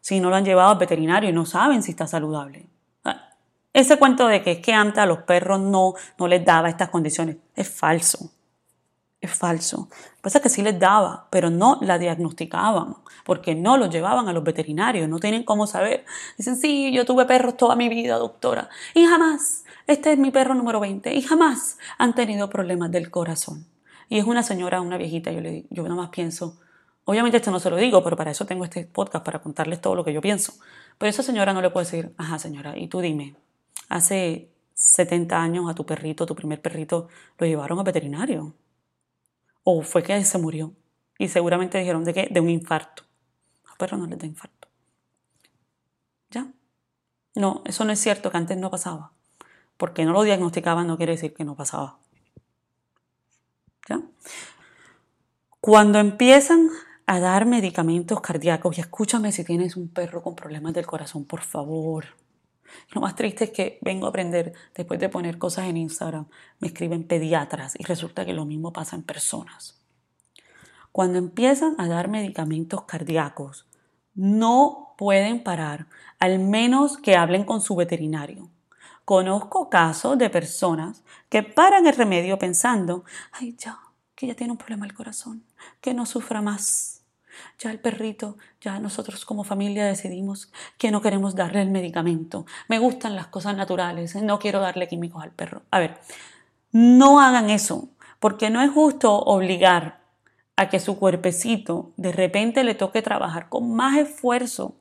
Si 0.02 0.20
no 0.20 0.32
lo 0.32 0.36
han 0.36 0.46
llevado 0.46 0.72
al 0.72 0.80
veterinario 0.80 1.30
y 1.30 1.34
no 1.34 1.46
saben 1.46 1.84
si 1.84 1.92
está 1.92 2.08
saludable. 2.08 2.66
Ese 3.72 4.00
cuento 4.00 4.28
de 4.28 4.42
que 4.42 4.54
es 4.54 4.60
que 4.62 4.74
antes 4.74 4.98
a 4.98 5.06
los 5.06 5.20
perros 5.20 5.60
no, 5.60 5.94
no 6.18 6.28
les 6.28 6.44
daba 6.44 6.70
estas 6.70 6.90
condiciones 6.90 7.38
es 7.56 7.70
falso. 7.70 8.32
Es 9.22 9.32
falso. 9.32 9.90
Pasa 10.22 10.40
que 10.40 10.50
sí 10.50 10.64
les 10.64 10.80
daba, 10.80 11.28
pero 11.30 11.52
no 11.52 11.78
la 11.82 12.00
diagnosticaban, 12.00 12.96
porque 13.26 13.54
no 13.54 13.78
los 13.78 13.90
llevaban 13.90 14.28
a 14.28 14.34
los 14.34 14.44
veterinarios, 14.44 15.10
no 15.10 15.20
tienen 15.20 15.44
cómo 15.44 15.68
saber. 15.68 16.06
Dicen, 16.38 16.56
sí, 16.56 16.92
yo 16.92 17.04
tuve 17.06 17.26
perros 17.26 17.58
toda 17.58 17.76
mi 17.76 17.90
vida, 17.90 18.18
doctora, 18.18 18.70
y 18.94 19.06
jamás, 19.06 19.66
este 19.88 20.12
es 20.14 20.20
mi 20.20 20.32
perro 20.32 20.54
número 20.54 20.80
20, 20.80 21.14
y 21.16 21.22
jamás 21.22 21.78
han 21.98 22.14
tenido 22.14 22.50
problemas 22.50 22.92
del 22.92 23.10
corazón. 23.10 23.66
Y 24.10 24.20
es 24.20 24.26
una 24.26 24.44
señora, 24.44 24.82
una 24.82 24.98
viejita, 24.98 25.32
yo, 25.32 25.42
le, 25.42 25.66
yo 25.70 25.84
nada 25.84 25.96
más 25.96 26.10
pienso, 26.10 26.60
obviamente 27.06 27.38
esto 27.38 27.52
no 27.52 27.60
se 27.60 27.70
lo 27.70 27.78
digo, 27.78 28.04
pero 28.04 28.16
para 28.16 28.32
eso 28.32 28.46
tengo 28.46 28.64
este 28.64 28.86
podcast, 28.86 29.26
para 29.26 29.40
contarles 29.40 29.82
todo 29.82 29.96
lo 29.96 30.04
que 30.04 30.14
yo 30.14 30.22
pienso. 30.22 30.54
Pero 30.98 31.10
esa 31.10 31.24
señora 31.24 31.54
no 31.54 31.62
le 31.62 31.70
puede 31.70 31.86
decir, 31.86 32.14
ajá 32.18 32.38
señora, 32.38 32.78
y 32.78 32.88
tú 32.88 33.02
dime, 33.02 33.36
hace 33.90 34.52
70 34.74 35.42
años 35.42 35.70
a 35.70 35.74
tu 35.74 35.86
perrito, 35.86 36.26
tu 36.26 36.36
primer 36.36 36.62
perrito, 36.62 37.08
lo 37.38 37.48
llevaron 37.48 37.80
a 37.80 37.84
veterinario. 37.84 38.54
O 39.64 39.82
fue 39.82 40.04
que 40.04 40.24
se 40.24 40.38
murió. 40.38 40.74
Y 41.18 41.30
seguramente 41.30 41.80
dijeron 41.80 42.04
de 42.04 42.14
qué? 42.14 42.28
De 42.30 42.40
un 42.40 42.50
infarto. 42.50 43.04
A 43.66 43.76
perros 43.76 44.00
no 44.00 44.06
les 44.06 44.20
da 44.20 44.28
infarto. 44.28 44.68
¿Ya? 46.30 46.48
No, 47.36 47.64
eso 47.66 47.86
no 47.86 47.92
es 47.92 48.00
cierto, 48.00 48.30
que 48.30 48.38
antes 48.38 48.58
no 48.58 48.70
pasaba. 48.70 49.17
Porque 49.78 50.06
no 50.06 50.12
lo 50.12 50.24
diagnosticaban 50.24 50.88
no 50.88 50.98
quiere 50.98 51.14
decir 51.14 51.34
que 51.34 51.46
no 51.46 51.56
pasaba. 51.56 52.00
Cuando 55.60 56.00
empiezan 56.00 56.70
a 57.06 57.20
dar 57.20 57.46
medicamentos 57.46 58.22
cardíacos, 58.22 58.78
y 58.78 58.82
escúchame 58.82 59.32
si 59.32 59.44
tienes 59.44 59.76
un 59.76 59.90
perro 59.90 60.24
con 60.24 60.36
problemas 60.36 60.74
del 60.74 60.86
corazón, 60.86 61.26
por 61.26 61.42
favor, 61.42 62.06
lo 62.92 63.02
más 63.02 63.16
triste 63.16 63.46
es 63.46 63.52
que 63.52 63.80
vengo 63.82 64.06
a 64.06 64.10
aprender, 64.10 64.54
después 64.76 65.00
de 65.00 65.10
poner 65.10 65.38
cosas 65.38 65.68
en 65.68 65.78
Instagram, 65.78 66.28
me 66.60 66.68
escriben 66.68 67.06
pediatras 67.06 67.76
y 67.80 67.84
resulta 67.84 68.26
que 68.26 68.34
lo 68.34 68.46
mismo 68.46 68.72
pasa 68.72 68.96
en 68.96 69.04
personas. 69.04 69.82
Cuando 70.92 71.18
empiezan 71.18 71.76
a 71.78 71.88
dar 71.88 72.08
medicamentos 72.08 72.84
cardíacos, 72.84 73.68
no 74.16 74.96
pueden 74.98 75.44
parar, 75.44 75.88
al 76.20 76.40
menos 76.40 76.98
que 76.98 77.16
hablen 77.16 77.44
con 77.44 77.62
su 77.62 77.76
veterinario. 77.76 78.50
Conozco 79.08 79.70
casos 79.70 80.18
de 80.18 80.30
personas 80.30 81.02
que 81.30 81.42
paran 81.42 81.88
el 81.88 81.96
remedio 81.96 82.38
pensando, 82.38 83.06
ay 83.32 83.56
ya, 83.58 83.80
que 84.14 84.28
ya 84.28 84.36
tiene 84.36 84.52
un 84.52 84.58
problema 84.58 84.86
del 84.86 84.94
corazón, 84.94 85.46
que 85.80 85.94
no 85.94 86.06
sufra 86.06 86.42
más 86.42 87.04
ya 87.58 87.72
el 87.72 87.80
perrito, 87.80 88.36
ya 88.60 88.82
nosotros 88.82 89.24
como 89.24 89.46
familia 89.46 89.86
decidimos 89.86 90.52
que 90.78 90.92
no 90.92 91.02
queremos 91.02 91.36
darle 91.36 91.62
el 91.62 91.70
medicamento. 91.70 92.46
Me 92.68 92.80
gustan 92.80 93.16
las 93.16 93.28
cosas 93.28 93.56
naturales, 93.56 94.14
no 94.18 94.40
quiero 94.40 94.60
darle 94.60 94.90
químicos 94.90 95.24
al 95.24 95.32
perro. 95.32 95.62
A 95.72 95.80
ver, 95.80 96.02
no 96.74 97.22
hagan 97.22 97.50
eso, 97.50 97.88
porque 98.20 98.50
no 98.50 98.62
es 98.62 98.72
justo 98.72 99.18
obligar 99.18 100.02
a 100.58 100.68
que 100.68 100.82
su 100.82 101.00
cuerpecito 101.00 101.94
de 101.96 102.12
repente 102.12 102.66
le 102.66 102.76
toque 102.76 103.02
trabajar 103.02 103.48
con 103.48 103.74
más 103.74 103.98
esfuerzo 104.00 104.76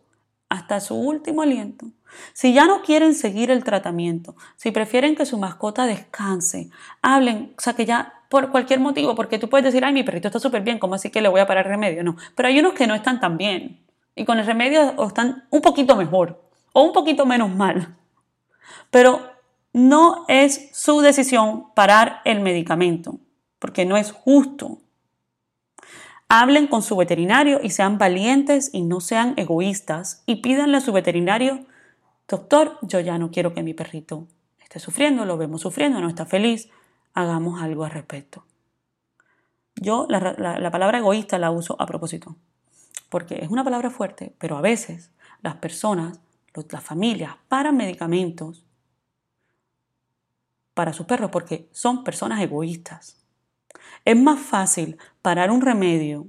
hasta 0.49 0.81
su 0.81 0.97
último 0.97 1.43
aliento. 1.43 1.93
Si 2.33 2.53
ya 2.53 2.67
no 2.67 2.83
quieren 2.83 3.15
seguir 3.15 3.51
el 3.51 3.65
tratamiento, 3.65 4.37
si 4.57 4.71
prefieren 4.71 5.17
que 5.17 5.27
su 5.27 5.39
mascota 5.39 5.87
descanse, 5.87 6.71
hablen, 7.03 7.55
o 7.57 7.61
sea, 7.61 7.75
que 7.75 7.85
ya 7.85 8.13
por 8.29 8.51
cualquier 8.51 8.81
motivo, 8.81 9.15
porque 9.15 9.39
tú 9.39 9.49
puedes 9.49 9.65
decir, 9.65 9.85
ay, 9.85 9.93
mi 9.93 10.03
perrito 10.03 10.29
está 10.29 10.41
súper 10.41 10.63
bien, 10.63 10.79
¿cómo 10.79 10.95
así 10.95 11.11
que 11.11 11.21
le 11.21 11.29
voy 11.29 11.41
a 11.41 11.47
parar 11.47 11.67
remedio? 11.67 12.03
No, 12.03 12.17
pero 12.35 12.49
hay 12.49 12.59
unos 12.59 12.75
que 12.75 12.87
no 12.87 12.95
están 12.95 13.21
tan 13.21 13.37
bien 13.37 13.85
y 14.15 14.25
con 14.25 14.39
el 14.39 14.47
remedio 14.47 14.95
están 15.07 15.45
un 15.51 15.61
poquito 15.61 15.95
mejor 15.95 16.43
o 16.73 16.83
un 16.83 16.93
poquito 16.93 17.27
menos 17.27 17.55
mal. 17.55 17.97
Pero 18.91 19.21
no 19.73 20.25
es 20.29 20.71
su 20.73 21.01
decisión 21.01 21.73
parar 21.75 22.23
el 22.25 22.41
medicamento, 22.41 23.19
porque 23.59 23.85
no 23.85 23.97
es 23.97 24.11
justo. 24.11 24.79
Hablen 26.29 26.67
con 26.67 26.83
su 26.83 26.97
veterinario 26.97 27.61
y 27.63 27.71
sean 27.71 27.99
valientes 27.99 28.71
y 28.73 28.83
no 28.83 29.01
sean 29.01 29.35
egoístas 29.37 30.23
y 30.27 30.37
pídanle 30.37 30.79
a 30.79 30.81
su 30.81 30.93
veterinario, 30.93 31.67
doctor, 32.29 32.79
yo 32.83 33.01
ya 33.01 33.19
no 33.19 33.31
quiero 33.31 33.55
que 33.55 33.63
mi 33.63 33.75
perrito 33.75 34.27
esté 34.59 34.79
sufriendo, 34.79 35.25
lo 35.25 35.37
vemos 35.37 35.61
sufriendo, 35.61 36.01
no 36.01 36.09
está 36.09 36.27
feliz, 36.27 36.69
hagamos 37.15 37.63
algo 37.63 37.85
al 37.85 37.91
respecto. 37.91 38.45
Yo 39.77 40.07
la, 40.09 40.71
palabra 40.71 40.99
egoísta 40.99 41.39
la 41.39 41.51
uso 41.51 41.77
a 41.81 41.87
propósito, 41.87 42.37
porque 43.09 43.41
es 43.43 43.51
una 43.51 43.65
palabra 43.65 43.91
fuerte, 43.91 44.35
pero 44.39 44.57
a 44.57 44.63
veces 44.63 45.11
las 45.43 45.57
personas, 45.57 46.21
las 46.71 46.83
familias, 46.83 47.37
paran 47.49 47.77
medicamentos 47.77 48.65
para 50.73 50.93
sus 50.93 51.07
perros 51.07 51.31
porque 51.31 51.69
son 51.73 52.05
personas 52.05 52.41
egoístas. 52.41 53.23
Es 54.05 54.19
más 54.19 54.41
fácil 54.41 54.99
parar 55.21 55.51
un 55.51 55.61
remedio, 55.61 56.27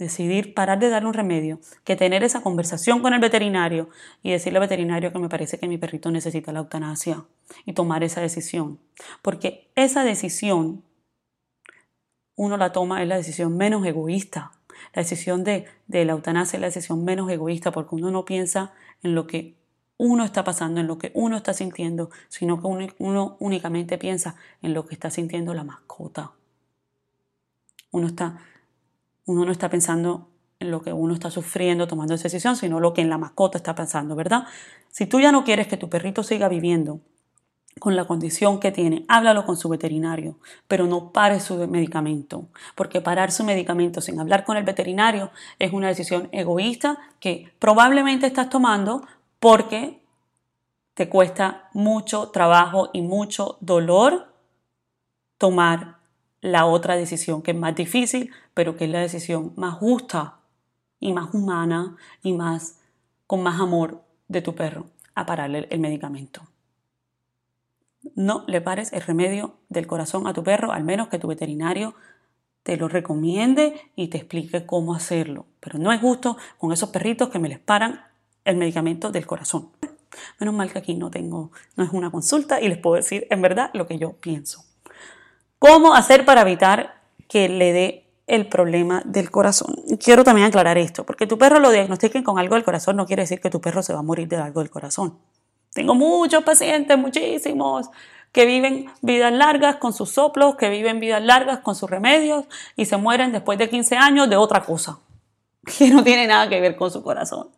decidir 0.00 0.54
parar 0.54 0.78
de 0.78 0.88
darle 0.88 1.08
un 1.08 1.14
remedio, 1.14 1.60
que 1.84 1.94
tener 1.94 2.24
esa 2.24 2.42
conversación 2.42 3.00
con 3.00 3.14
el 3.14 3.20
veterinario 3.20 3.88
y 4.22 4.32
decirle 4.32 4.58
al 4.58 4.64
veterinario 4.64 5.12
que 5.12 5.18
me 5.18 5.28
parece 5.28 5.58
que 5.58 5.68
mi 5.68 5.78
perrito 5.78 6.10
necesita 6.10 6.52
la 6.52 6.60
eutanasia 6.60 7.24
y 7.64 7.74
tomar 7.74 8.02
esa 8.02 8.20
decisión. 8.20 8.80
Porque 9.22 9.70
esa 9.76 10.02
decisión 10.02 10.82
uno 12.34 12.56
la 12.56 12.72
toma, 12.72 13.02
es 13.02 13.08
la 13.08 13.16
decisión 13.16 13.56
menos 13.56 13.84
egoísta. 13.86 14.52
La 14.94 15.02
decisión 15.02 15.44
de, 15.44 15.66
de 15.86 16.04
la 16.06 16.12
eutanasia 16.12 16.56
es 16.56 16.60
la 16.60 16.68
decisión 16.68 17.04
menos 17.04 17.30
egoísta 17.30 17.70
porque 17.70 17.94
uno 17.94 18.10
no 18.10 18.24
piensa 18.24 18.72
en 19.02 19.14
lo 19.14 19.26
que 19.26 19.54
uno 19.98 20.24
está 20.24 20.42
pasando, 20.42 20.80
en 20.80 20.86
lo 20.86 20.96
que 20.96 21.12
uno 21.14 21.36
está 21.36 21.52
sintiendo, 21.52 22.08
sino 22.28 22.58
que 22.58 22.66
uno, 22.66 22.86
uno 22.98 23.36
únicamente 23.38 23.98
piensa 23.98 24.36
en 24.62 24.72
lo 24.72 24.86
que 24.86 24.94
está 24.94 25.10
sintiendo 25.10 25.52
la 25.52 25.64
mascota. 25.64 26.32
Uno, 27.90 28.06
está, 28.06 28.38
uno 29.26 29.44
no 29.44 29.52
está 29.52 29.68
pensando 29.68 30.28
en 30.58 30.70
lo 30.70 30.82
que 30.82 30.92
uno 30.92 31.14
está 31.14 31.30
sufriendo 31.30 31.86
tomando 31.86 32.14
esa 32.14 32.24
decisión, 32.24 32.56
sino 32.56 32.80
lo 32.80 32.92
que 32.92 33.00
en 33.00 33.08
la 33.08 33.18
mascota 33.18 33.58
está 33.58 33.74
pensando, 33.74 34.14
¿verdad? 34.14 34.44
Si 34.90 35.06
tú 35.06 35.20
ya 35.20 35.32
no 35.32 35.44
quieres 35.44 35.66
que 35.66 35.76
tu 35.76 35.88
perrito 35.88 36.22
siga 36.22 36.48
viviendo 36.48 37.00
con 37.78 37.96
la 37.96 38.04
condición 38.04 38.60
que 38.60 38.72
tiene, 38.72 39.04
háblalo 39.08 39.46
con 39.46 39.56
su 39.56 39.68
veterinario, 39.68 40.38
pero 40.68 40.86
no 40.86 41.12
pare 41.12 41.40
su 41.40 41.56
medicamento, 41.66 42.46
porque 42.74 43.00
parar 43.00 43.32
su 43.32 43.44
medicamento 43.44 44.00
sin 44.00 44.20
hablar 44.20 44.44
con 44.44 44.56
el 44.56 44.64
veterinario 44.64 45.30
es 45.58 45.72
una 45.72 45.88
decisión 45.88 46.28
egoísta 46.32 46.98
que 47.20 47.52
probablemente 47.58 48.26
estás 48.26 48.50
tomando 48.50 49.06
porque 49.38 50.02
te 50.94 51.08
cuesta 51.08 51.70
mucho 51.72 52.28
trabajo 52.28 52.90
y 52.92 53.00
mucho 53.00 53.56
dolor 53.60 54.34
tomar 55.38 55.99
la 56.40 56.66
otra 56.66 56.96
decisión 56.96 57.42
que 57.42 57.50
es 57.50 57.56
más 57.56 57.74
difícil, 57.74 58.30
pero 58.54 58.76
que 58.76 58.84
es 58.84 58.90
la 58.90 59.00
decisión 59.00 59.52
más 59.56 59.74
justa 59.74 60.38
y 60.98 61.12
más 61.12 61.34
humana 61.34 61.96
y 62.22 62.32
más 62.32 62.78
con 63.26 63.42
más 63.42 63.60
amor 63.60 64.02
de 64.28 64.42
tu 64.42 64.54
perro 64.54 64.86
a 65.14 65.26
pararle 65.26 65.66
el 65.70 65.80
medicamento. 65.80 66.42
no 68.14 68.44
le 68.46 68.60
pares 68.60 68.92
el 68.92 69.02
remedio 69.02 69.56
del 69.68 69.86
corazón 69.86 70.26
a 70.26 70.32
tu 70.32 70.42
perro, 70.42 70.72
al 70.72 70.84
menos 70.84 71.08
que 71.08 71.18
tu 71.18 71.28
veterinario 71.28 71.94
te 72.62 72.76
lo 72.76 72.88
recomiende 72.88 73.90
y 73.94 74.08
te 74.08 74.18
explique 74.18 74.66
cómo 74.66 74.94
hacerlo. 74.94 75.46
Pero 75.60 75.78
no 75.78 75.92
es 75.92 76.00
justo 76.00 76.36
con 76.58 76.72
esos 76.72 76.90
perritos 76.90 77.28
que 77.28 77.38
me 77.38 77.48
les 77.48 77.58
paran 77.58 78.00
el 78.44 78.56
medicamento 78.56 79.10
del 79.10 79.26
corazón. 79.26 79.70
Menos 80.38 80.54
mal 80.54 80.72
que 80.72 80.78
aquí 80.78 80.94
no 80.94 81.10
tengo, 81.10 81.52
no 81.76 81.84
es 81.84 81.90
una 81.92 82.10
consulta 82.10 82.60
y 82.60 82.68
les 82.68 82.78
puedo 82.78 82.96
decir 82.96 83.26
en 83.30 83.42
verdad 83.42 83.70
lo 83.74 83.86
que 83.86 83.98
yo 83.98 84.12
pienso. 84.14 84.69
¿Cómo 85.60 85.94
hacer 85.94 86.24
para 86.24 86.40
evitar 86.40 87.02
que 87.28 87.50
le 87.50 87.74
dé 87.74 88.06
el 88.26 88.46
problema 88.46 89.02
del 89.04 89.30
corazón? 89.30 89.76
Quiero 90.02 90.24
también 90.24 90.46
aclarar 90.46 90.78
esto, 90.78 91.04
porque 91.04 91.26
tu 91.26 91.36
perro 91.36 91.60
lo 91.60 91.70
diagnostiquen 91.70 92.22
con 92.22 92.38
algo 92.38 92.54
del 92.54 92.64
corazón 92.64 92.96
no 92.96 93.04
quiere 93.04 93.24
decir 93.24 93.42
que 93.42 93.50
tu 93.50 93.60
perro 93.60 93.82
se 93.82 93.92
va 93.92 93.98
a 93.98 94.02
morir 94.02 94.26
de 94.26 94.38
algo 94.38 94.60
del 94.60 94.70
corazón. 94.70 95.18
Tengo 95.74 95.94
muchos 95.94 96.44
pacientes, 96.44 96.96
muchísimos, 96.96 97.90
que 98.32 98.46
viven 98.46 98.90
vidas 99.02 99.34
largas 99.34 99.76
con 99.76 99.92
sus 99.92 100.08
soplos, 100.08 100.56
que 100.56 100.70
viven 100.70 100.98
vidas 100.98 101.22
largas 101.22 101.58
con 101.58 101.74
sus 101.74 101.90
remedios 101.90 102.46
y 102.74 102.86
se 102.86 102.96
mueren 102.96 103.30
después 103.30 103.58
de 103.58 103.68
15 103.68 103.98
años 103.98 104.30
de 104.30 104.36
otra 104.36 104.64
cosa, 104.64 105.00
que 105.78 105.90
no 105.90 106.02
tiene 106.02 106.26
nada 106.26 106.48
que 106.48 106.58
ver 106.58 106.74
con 106.74 106.90
su 106.90 107.02
corazón. 107.02 107.48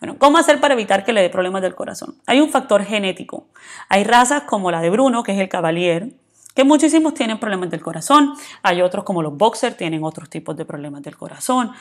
Bueno, 0.00 0.16
¿cómo 0.18 0.36
hacer 0.36 0.58
para 0.58 0.74
evitar 0.74 1.04
que 1.04 1.12
le 1.12 1.22
dé 1.22 1.30
problemas 1.30 1.62
del 1.62 1.76
corazón? 1.76 2.16
Hay 2.26 2.40
un 2.40 2.50
factor 2.50 2.82
genético. 2.82 3.46
Hay 3.88 4.02
razas 4.02 4.42
como 4.42 4.72
la 4.72 4.80
de 4.80 4.90
Bruno, 4.90 5.22
que 5.22 5.30
es 5.30 5.38
el 5.38 5.48
Cavalier, 5.48 6.10
que 6.54 6.64
muchísimos 6.64 7.14
tienen 7.14 7.38
problemas 7.38 7.70
del 7.70 7.80
corazón. 7.80 8.34
Hay 8.62 8.82
otros 8.82 9.04
como 9.04 9.22
los 9.22 9.36
Boxer, 9.36 9.74
tienen 9.74 10.04
otros 10.04 10.28
tipos 10.28 10.56
de 10.56 10.64
problemas 10.64 11.02
del 11.02 11.16
corazón. 11.16 11.72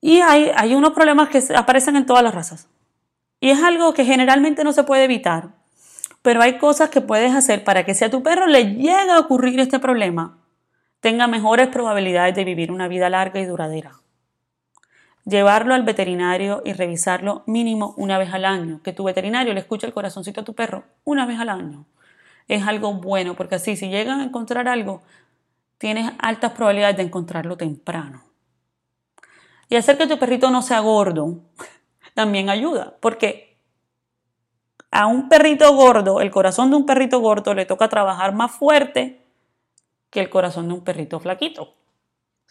Y 0.00 0.20
hay, 0.20 0.50
hay 0.54 0.74
unos 0.74 0.92
problemas 0.92 1.28
que 1.28 1.42
aparecen 1.54 1.96
en 1.96 2.06
todas 2.06 2.22
las 2.22 2.34
razas. 2.34 2.68
Y 3.40 3.50
es 3.50 3.62
algo 3.62 3.92
que 3.92 4.04
generalmente 4.04 4.64
no 4.64 4.72
se 4.72 4.84
puede 4.84 5.04
evitar, 5.04 5.50
pero 6.22 6.42
hay 6.42 6.58
cosas 6.58 6.90
que 6.90 7.00
puedes 7.00 7.34
hacer 7.34 7.64
para 7.64 7.84
que 7.84 7.94
si 7.94 8.04
a 8.04 8.10
tu 8.10 8.22
perro 8.22 8.46
le 8.46 8.74
llega 8.74 9.16
a 9.16 9.20
ocurrir 9.20 9.60
este 9.60 9.78
problema, 9.78 10.38
tenga 11.00 11.26
mejores 11.26 11.68
probabilidades 11.68 12.34
de 12.34 12.44
vivir 12.44 12.72
una 12.72 12.88
vida 12.88 13.10
larga 13.10 13.40
y 13.40 13.44
duradera. 13.44 13.92
Llevarlo 15.24 15.74
al 15.74 15.82
veterinario 15.82 16.62
y 16.64 16.72
revisarlo 16.72 17.42
mínimo 17.46 17.94
una 17.96 18.16
vez 18.16 18.32
al 18.32 18.44
año. 18.44 18.80
Que 18.82 18.92
tu 18.92 19.04
veterinario 19.04 19.54
le 19.54 19.60
escuche 19.60 19.86
el 19.86 19.92
corazoncito 19.92 20.40
a 20.40 20.44
tu 20.44 20.54
perro 20.54 20.84
una 21.04 21.26
vez 21.26 21.38
al 21.40 21.48
año. 21.48 21.84
Es 22.48 22.66
algo 22.66 22.92
bueno 22.94 23.34
porque 23.34 23.56
así 23.56 23.76
si 23.76 23.88
llegan 23.88 24.20
a 24.20 24.24
encontrar 24.24 24.68
algo, 24.68 25.02
tienes 25.78 26.12
altas 26.18 26.52
probabilidades 26.52 26.96
de 26.96 27.02
encontrarlo 27.02 27.56
temprano. 27.56 28.22
Y 29.68 29.76
hacer 29.76 29.98
que 29.98 30.06
tu 30.06 30.18
perrito 30.18 30.50
no 30.50 30.62
sea 30.62 30.80
gordo 30.80 31.40
también 32.14 32.48
ayuda 32.48 32.96
porque 33.00 33.58
a 34.90 35.06
un 35.06 35.28
perrito 35.28 35.74
gordo, 35.74 36.20
el 36.20 36.30
corazón 36.30 36.70
de 36.70 36.76
un 36.76 36.86
perrito 36.86 37.20
gordo 37.20 37.52
le 37.52 37.66
toca 37.66 37.88
trabajar 37.88 38.34
más 38.34 38.52
fuerte 38.52 39.20
que 40.10 40.20
el 40.20 40.30
corazón 40.30 40.68
de 40.68 40.74
un 40.74 40.84
perrito 40.84 41.20
flaquito. 41.20 41.74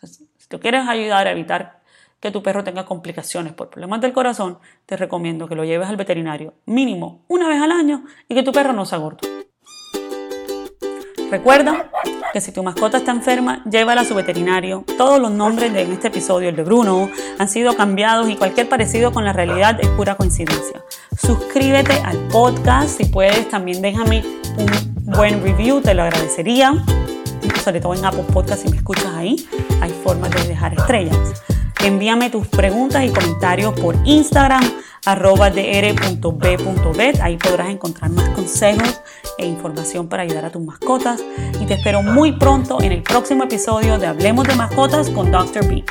si 0.04 0.28
tú 0.48 0.60
quieres 0.60 0.88
ayudar 0.88 1.28
a 1.28 1.32
evitar 1.32 1.82
que 2.20 2.32
tu 2.32 2.44
perro 2.44 2.64
tenga 2.64 2.86
complicaciones 2.86 3.54
por 3.54 3.70
problemas 3.70 4.02
del 4.02 4.14
corazón, 4.14 4.60
te 4.86 4.98
recomiendo 4.98 5.48
que 5.48 5.56
lo 5.56 5.64
lleves 5.64 5.88
al 5.88 5.98
veterinario 5.98 6.54
mínimo 6.66 7.24
una 7.28 7.48
vez 7.48 7.62
al 7.62 7.72
año 7.72 8.06
y 8.28 8.36
que 8.36 8.44
tu 8.44 8.52
perro 8.52 8.74
no 8.74 8.86
sea 8.86 9.00
gordo. 9.00 9.28
Recuerda 11.32 11.90
que 12.34 12.42
si 12.42 12.52
tu 12.52 12.64
mascota 12.64 12.98
está 12.98 13.12
enferma, 13.12 13.64
llévala 13.70 14.02
a 14.02 14.06
su 14.06 14.14
veterinario. 14.14 14.84
Todos 14.98 15.20
los 15.20 15.32
nombres 15.32 15.74
de 15.74 15.82
en 15.82 15.94
este 15.94 16.10
episodio, 16.10 16.50
el 16.50 16.56
de 16.56 16.64
Bruno, 16.64 17.10
han 17.40 17.50
sido 17.50 17.76
cambiados 17.76 18.30
y 18.30 18.36
cualquier 18.36 18.70
parecido 18.70 19.12
con 19.12 19.26
la 19.26 19.34
realidad 19.34 19.80
es 19.82 19.88
pura 19.90 20.16
coincidencia. 20.16 20.84
Suscríbete 21.18 21.94
al 22.04 22.18
podcast, 22.28 22.98
si 22.98 23.06
puedes 23.06 23.50
también 23.50 23.82
déjame 23.82 24.24
un 24.58 25.04
buen 25.06 25.42
review, 25.42 25.82
te 25.82 25.94
lo 25.94 26.04
agradecería. 26.04 26.74
Sobre 27.64 27.80
todo 27.80 27.96
en 27.96 28.06
Apple 28.06 28.26
Podcast 28.32 28.64
si 28.64 28.70
me 28.70 28.78
escuchas 28.78 29.14
ahí, 29.16 29.48
hay 29.82 29.92
formas 30.04 30.30
de 30.32 30.48
dejar 30.48 30.74
estrellas. 30.74 31.44
Envíame 31.84 32.30
tus 32.30 32.48
preguntas 32.48 33.04
y 33.04 33.10
comentarios 33.10 33.74
por 33.80 33.96
Instagram, 34.06 34.64
arroba 35.06 35.50
dr.b.bet. 35.50 37.20
Ahí 37.22 37.38
podrás 37.38 37.70
encontrar 37.70 38.12
más 38.12 38.30
consejos 38.30 39.02
e 39.38 39.46
información 39.46 40.08
para 40.08 40.24
ayudar 40.24 40.46
a 40.46 40.52
tus 40.52 40.62
mascotas. 40.62 41.24
Y 41.60 41.66
te 41.66 41.76
espero 41.76 42.02
muy 42.02 42.34
pronto 42.34 42.82
en 42.82 42.92
el 42.92 43.04
próximo 43.04 43.44
episodio 43.44 43.98
de 43.98 44.08
Hablemos 44.08 44.48
de 44.48 44.56
Mascotas 44.56 45.10
con 45.10 45.32
Dr. 45.32 45.68
B. 45.68 45.84